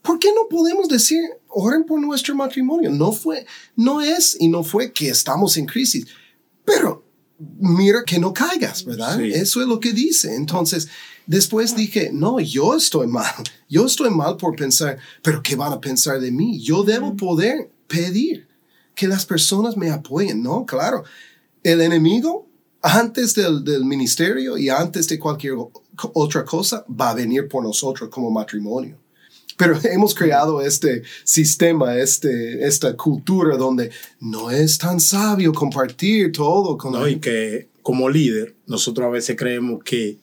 ¿por 0.00 0.18
qué 0.18 0.28
no 0.34 0.48
podemos 0.48 0.88
decir, 0.88 1.20
oren 1.48 1.84
por 1.84 2.00
nuestro 2.00 2.34
matrimonio? 2.34 2.90
No 2.90 3.12
fue, 3.12 3.46
no 3.76 4.00
es 4.00 4.36
y 4.38 4.48
no 4.48 4.62
fue 4.62 4.92
que 4.92 5.08
estamos 5.08 5.56
en 5.56 5.66
crisis, 5.66 6.06
pero 6.64 7.04
mira 7.58 8.04
que 8.04 8.18
no 8.18 8.32
caigas, 8.32 8.84
¿verdad? 8.84 9.18
Sí. 9.18 9.32
Eso 9.32 9.60
es 9.60 9.66
lo 9.66 9.80
que 9.80 9.92
dice. 9.92 10.34
Entonces, 10.36 10.88
después 11.26 11.76
dije, 11.76 12.10
no, 12.12 12.40
yo 12.40 12.74
estoy 12.76 13.06
mal. 13.06 13.32
Yo 13.68 13.86
estoy 13.86 14.10
mal 14.10 14.36
por 14.36 14.56
pensar, 14.56 14.98
pero 15.22 15.42
¿qué 15.42 15.56
van 15.56 15.72
a 15.72 15.80
pensar 15.80 16.20
de 16.20 16.30
mí? 16.30 16.60
Yo 16.60 16.82
debo 16.82 17.16
poder 17.16 17.70
pedir 17.86 18.48
que 18.94 19.08
las 19.08 19.24
personas 19.24 19.76
me 19.76 19.90
apoyen, 19.90 20.42
¿no? 20.42 20.66
Claro, 20.66 21.04
el 21.62 21.80
enemigo 21.80 22.46
antes 22.82 23.34
del, 23.34 23.64
del, 23.64 23.84
ministerio 23.84 24.58
y 24.58 24.68
antes 24.68 25.06
de 25.08 25.18
cualquier 25.18 25.54
otra 26.14 26.44
cosa, 26.44 26.84
va 26.88 27.10
a 27.10 27.14
venir 27.14 27.48
por 27.48 27.62
nosotros 27.62 28.10
como 28.10 28.30
matrimonio. 28.30 28.98
Pero 29.56 29.78
hemos 29.84 30.14
creado 30.14 30.60
este 30.60 31.02
sistema, 31.24 31.96
este, 31.96 32.66
esta 32.66 32.96
cultura 32.96 33.56
donde 33.56 33.90
no 34.20 34.50
es 34.50 34.78
tan 34.78 35.00
sabio 35.00 35.52
compartir 35.52 36.32
todo 36.32 36.76
con 36.76 36.92
no, 36.92 37.06
y 37.06 37.20
que 37.20 37.68
como 37.82 38.08
líder, 38.08 38.54
nosotros 38.66 39.06
a 39.06 39.10
veces 39.10 39.36
creemos 39.36 39.82
que 39.84 40.18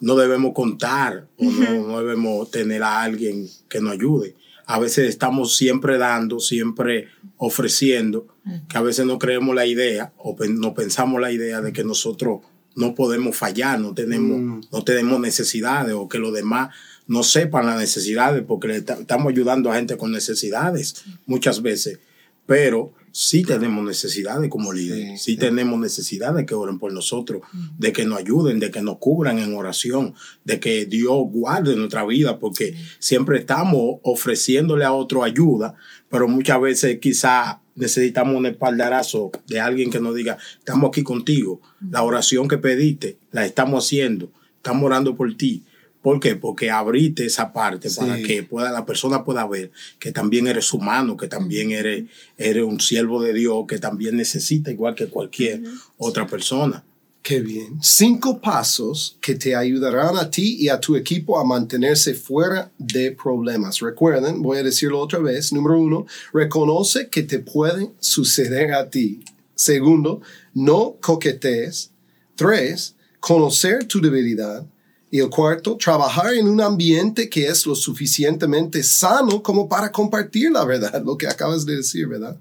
no 0.00 0.16
debemos 0.16 0.52
contar 0.54 1.26
o 1.38 1.44
no, 1.44 1.86
no 1.88 1.98
debemos 2.00 2.50
tener 2.50 2.82
a 2.82 3.02
alguien 3.02 3.48
que 3.68 3.80
nos 3.80 3.92
ayude. 3.92 4.34
a 4.70 4.78
veces 4.78 5.08
estamos 5.08 5.56
siempre 5.56 5.96
dando, 5.96 6.40
siempre 6.40 7.08
ofreciendo, 7.38 8.26
que 8.68 8.76
a 8.76 8.82
veces 8.82 9.06
no 9.06 9.18
creemos 9.18 9.54
la 9.54 9.64
idea 9.64 10.12
o 10.18 10.36
no 10.46 10.74
pensamos 10.74 11.20
la 11.22 11.32
idea 11.32 11.62
de 11.62 11.72
que 11.72 11.84
nosotros 11.84 12.40
no 12.74 12.94
podemos 12.94 13.34
fallar, 13.34 13.80
no 13.80 13.94
tenemos, 13.94 14.38
Mm. 14.38 14.60
no 14.70 14.84
tenemos 14.84 15.18
necesidades 15.20 15.94
o 15.94 16.06
que 16.06 16.18
los 16.18 16.34
demás 16.34 16.68
no 17.06 17.22
sepan 17.22 17.64
las 17.64 17.78
necesidades 17.80 18.44
porque 18.46 18.76
estamos 18.76 19.32
ayudando 19.32 19.72
a 19.72 19.76
gente 19.76 19.96
con 19.96 20.12
necesidades 20.12 21.02
muchas 21.24 21.62
veces, 21.62 21.98
pero 22.44 22.92
sí 23.20 23.42
tenemos 23.42 23.84
necesidades 23.84 24.48
como 24.48 24.72
líderes, 24.72 25.20
sí, 25.20 25.32
sí. 25.32 25.36
tenemos 25.36 25.76
necesidades 25.80 26.36
de 26.36 26.46
que 26.46 26.54
oren 26.54 26.78
por 26.78 26.92
nosotros, 26.92 27.42
de 27.76 27.92
que 27.92 28.04
nos 28.04 28.20
ayuden, 28.20 28.60
de 28.60 28.70
que 28.70 28.80
nos 28.80 28.98
cubran 28.98 29.40
en 29.40 29.56
oración, 29.56 30.14
de 30.44 30.60
que 30.60 30.86
Dios 30.86 31.24
guarde 31.28 31.74
nuestra 31.74 32.06
vida, 32.06 32.38
porque 32.38 32.76
siempre 33.00 33.40
estamos 33.40 33.96
ofreciéndole 34.04 34.84
a 34.84 34.92
otro 34.92 35.24
ayuda, 35.24 35.74
pero 36.08 36.28
muchas 36.28 36.60
veces 36.60 37.00
quizá 37.00 37.60
necesitamos 37.74 38.36
un 38.36 38.46
espaldarazo 38.46 39.32
de 39.48 39.58
alguien 39.58 39.90
que 39.90 39.98
nos 39.98 40.14
diga, 40.14 40.38
estamos 40.56 40.86
aquí 40.86 41.02
contigo, 41.02 41.60
la 41.90 42.04
oración 42.04 42.46
que 42.46 42.58
pediste, 42.58 43.18
la 43.32 43.44
estamos 43.44 43.84
haciendo, 43.84 44.30
estamos 44.58 44.84
orando 44.84 45.16
por 45.16 45.36
ti. 45.36 45.64
¿Por 46.02 46.20
qué? 46.20 46.36
Porque 46.36 46.70
abriste 46.70 47.26
esa 47.26 47.52
parte 47.52 47.90
para 47.90 48.16
Sí. 48.16 48.22
que 48.22 48.42
pueda, 48.42 48.70
la 48.70 48.86
persona 48.86 49.24
pueda 49.24 49.46
ver 49.46 49.72
que 49.98 50.12
también 50.12 50.46
eres 50.46 50.72
humano, 50.72 51.16
que 51.16 51.26
también 51.28 51.72
eres, 51.72 52.04
eres 52.36 52.62
un 52.64 52.80
siervo 52.80 53.22
de 53.22 53.32
Dios, 53.34 53.64
que 53.68 53.78
también 53.78 54.16
necesita 54.16 54.70
igual 54.70 54.94
que 54.94 55.08
cualquier 55.08 55.62
otra 55.96 56.26
persona. 56.26 56.84
Qué 57.20 57.40
bien. 57.40 57.78
Cinco 57.82 58.40
pasos 58.40 59.18
que 59.20 59.34
te 59.34 59.54
ayudarán 59.54 60.16
a 60.16 60.30
ti 60.30 60.56
y 60.60 60.68
a 60.70 60.80
tu 60.80 60.96
equipo 60.96 61.38
a 61.38 61.44
mantenerse 61.44 62.14
fuera 62.14 62.70
de 62.78 63.10
problemas. 63.12 63.80
Recuerden, 63.80 64.40
voy 64.40 64.58
a 64.58 64.62
decirlo 64.62 65.00
otra 65.00 65.18
vez. 65.18 65.52
Número 65.52 65.78
uno, 65.78 66.06
reconoce 66.32 67.08
que 67.08 67.24
te 67.24 67.40
pueden 67.40 67.90
suceder 67.98 68.72
a 68.72 68.88
ti. 68.88 69.24
Segundo, 69.54 70.22
no 70.54 70.96
coquetees. 71.00 71.90
Tres, 72.34 72.94
conocer 73.20 73.84
tu 73.86 74.00
debilidad. 74.00 74.64
Y 75.10 75.20
el 75.20 75.30
cuarto, 75.30 75.76
trabajar 75.76 76.34
en 76.34 76.46
un 76.48 76.60
ambiente 76.60 77.30
que 77.30 77.46
es 77.46 77.64
lo 77.64 77.74
suficientemente 77.74 78.82
sano 78.82 79.42
como 79.42 79.68
para 79.68 79.90
compartir 79.90 80.50
la 80.52 80.64
verdad, 80.64 81.02
lo 81.04 81.16
que 81.16 81.26
acabas 81.26 81.64
de 81.64 81.76
decir, 81.76 82.06
¿verdad? 82.06 82.36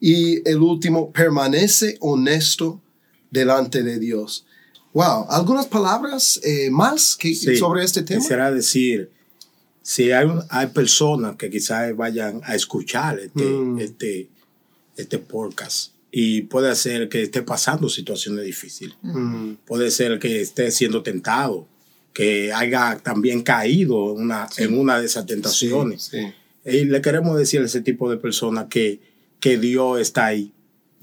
Y 0.00 0.48
el 0.48 0.58
último, 0.58 1.12
permanece 1.12 1.96
honesto 2.00 2.80
delante 3.30 3.82
de 3.82 3.98
Dios. 3.98 4.46
Wow, 4.94 5.26
¿algunas 5.28 5.66
palabras 5.66 6.40
eh, 6.42 6.70
más 6.70 7.14
que, 7.16 7.34
Sí, 7.34 7.56
sobre 7.56 7.84
este 7.84 8.02
tema? 8.02 8.20
Quisiera 8.20 8.50
decir, 8.50 9.10
si 9.82 10.10
hay, 10.10 10.26
hay 10.48 10.66
personas 10.68 11.36
que 11.36 11.50
quizás 11.50 11.94
vayan 11.94 12.40
a 12.44 12.54
escuchar 12.54 13.18
este, 13.18 13.44
Mm. 13.44 13.78
este, 13.80 14.28
este 14.96 15.18
podcast 15.18 15.92
y 16.10 16.42
puede 16.42 16.74
ser 16.74 17.08
que 17.10 17.22
esté 17.22 17.42
pasando 17.42 17.88
situaciones 17.90 18.44
difíciles, 18.44 18.96
Mm, 19.02 19.54
puede 19.66 19.90
ser 19.90 20.18
que 20.18 20.40
esté 20.40 20.70
siendo 20.70 21.02
tentado, 21.02 21.66
que 22.18 22.52
haya 22.52 22.98
también 22.98 23.42
caído 23.44 24.12
en 24.16 24.22
una, 24.24 24.48
en 24.56 24.76
una 24.76 24.98
de 24.98 25.06
esas 25.06 25.24
tentaciones. 25.24 26.02
sí, 26.02 26.18
sí. 26.18 26.34
Y 26.68 26.84
le 26.86 27.00
queremos 27.00 27.38
decir 27.38 27.60
a 27.60 27.66
ese 27.66 27.80
tipo 27.80 28.10
de 28.10 28.16
personas 28.16 28.66
que, 28.68 28.98
que 29.38 29.56
Dios 29.56 30.00
está 30.00 30.26
ahí. 30.26 30.52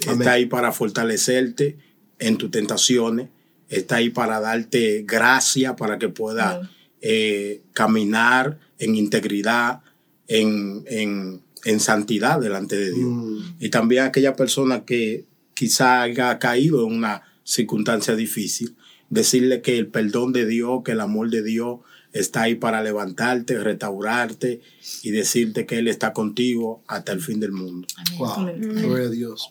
Amén. 0.07 0.19
Está 0.19 0.33
ahí 0.33 0.45
para 0.45 0.73
fortalecerte 0.73 1.77
en 2.19 2.35
tus 2.37 2.51
tentaciones. 2.51 3.29
Está 3.69 3.95
ahí 3.95 4.09
para 4.09 4.41
darte 4.41 5.05
gracia 5.07 5.77
para 5.77 5.97
que 5.97 6.09
puedas 6.09 6.67
eh, 6.99 7.61
caminar 7.71 8.59
en 8.77 8.95
integridad, 8.95 9.83
en, 10.27 10.83
en, 10.87 11.41
en 11.63 11.79
santidad 11.79 12.41
delante 12.41 12.75
de 12.75 12.91
Dios. 12.91 13.07
Mm, 13.09 13.39
Y 13.61 13.69
también 13.69 14.03
aquella 14.03 14.35
persona 14.35 14.83
que 14.83 15.23
quizá 15.53 16.01
haya 16.01 16.37
caído 16.39 16.85
en 16.85 16.93
una 16.93 17.21
circunstancia 17.45 18.17
difícil, 18.17 18.75
decirle 19.09 19.61
que 19.61 19.77
el 19.77 19.87
perdón 19.87 20.33
de 20.33 20.45
Dios, 20.45 20.81
que 20.83 20.91
el 20.93 21.01
amor 21.01 21.29
de 21.29 21.43
Dios 21.43 21.79
está 22.13 22.43
ahí 22.43 22.55
para 22.55 22.81
levantarte, 22.81 23.59
restaurarte 23.59 24.61
y 25.03 25.11
decirte 25.11 25.65
que 25.65 25.79
Él 25.79 25.87
está 25.87 26.13
contigo 26.13 26.81
hasta 26.87 27.11
el 27.11 27.21
fin 27.21 27.39
del 27.39 27.51
mundo. 27.51 27.87
wow, 28.17 28.31
Amén. 28.31 28.61
gloria 28.61 29.07
a 29.07 29.11
Dios. 29.11 29.49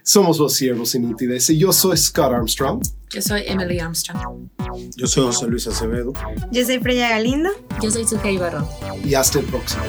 Somos 0.02 0.38
los 0.38 0.52
siervos 0.52 0.94
inútiles 0.94 1.48
y 1.48 1.56
yo 1.56 1.72
soy 1.72 1.96
Scott 1.96 2.32
Armstrong. 2.32 2.82
Yo 3.10 3.22
soy 3.22 3.44
Emily 3.46 3.78
Armstrong. 3.78 4.50
Yo 4.94 5.06
soy 5.06 5.24
José 5.24 5.46
Luis 5.46 5.66
Acevedo. 5.68 6.12
Yo 6.52 6.66
soy 6.66 6.80
Freya 6.80 7.08
Galindo. 7.08 7.48
Yo 7.82 7.90
soy 7.90 8.06
Sujei 8.06 8.36
Barrón. 8.36 8.66
y 9.02 9.14
hasta 9.14 9.38
el 9.38 9.46
próximo. 9.46 9.84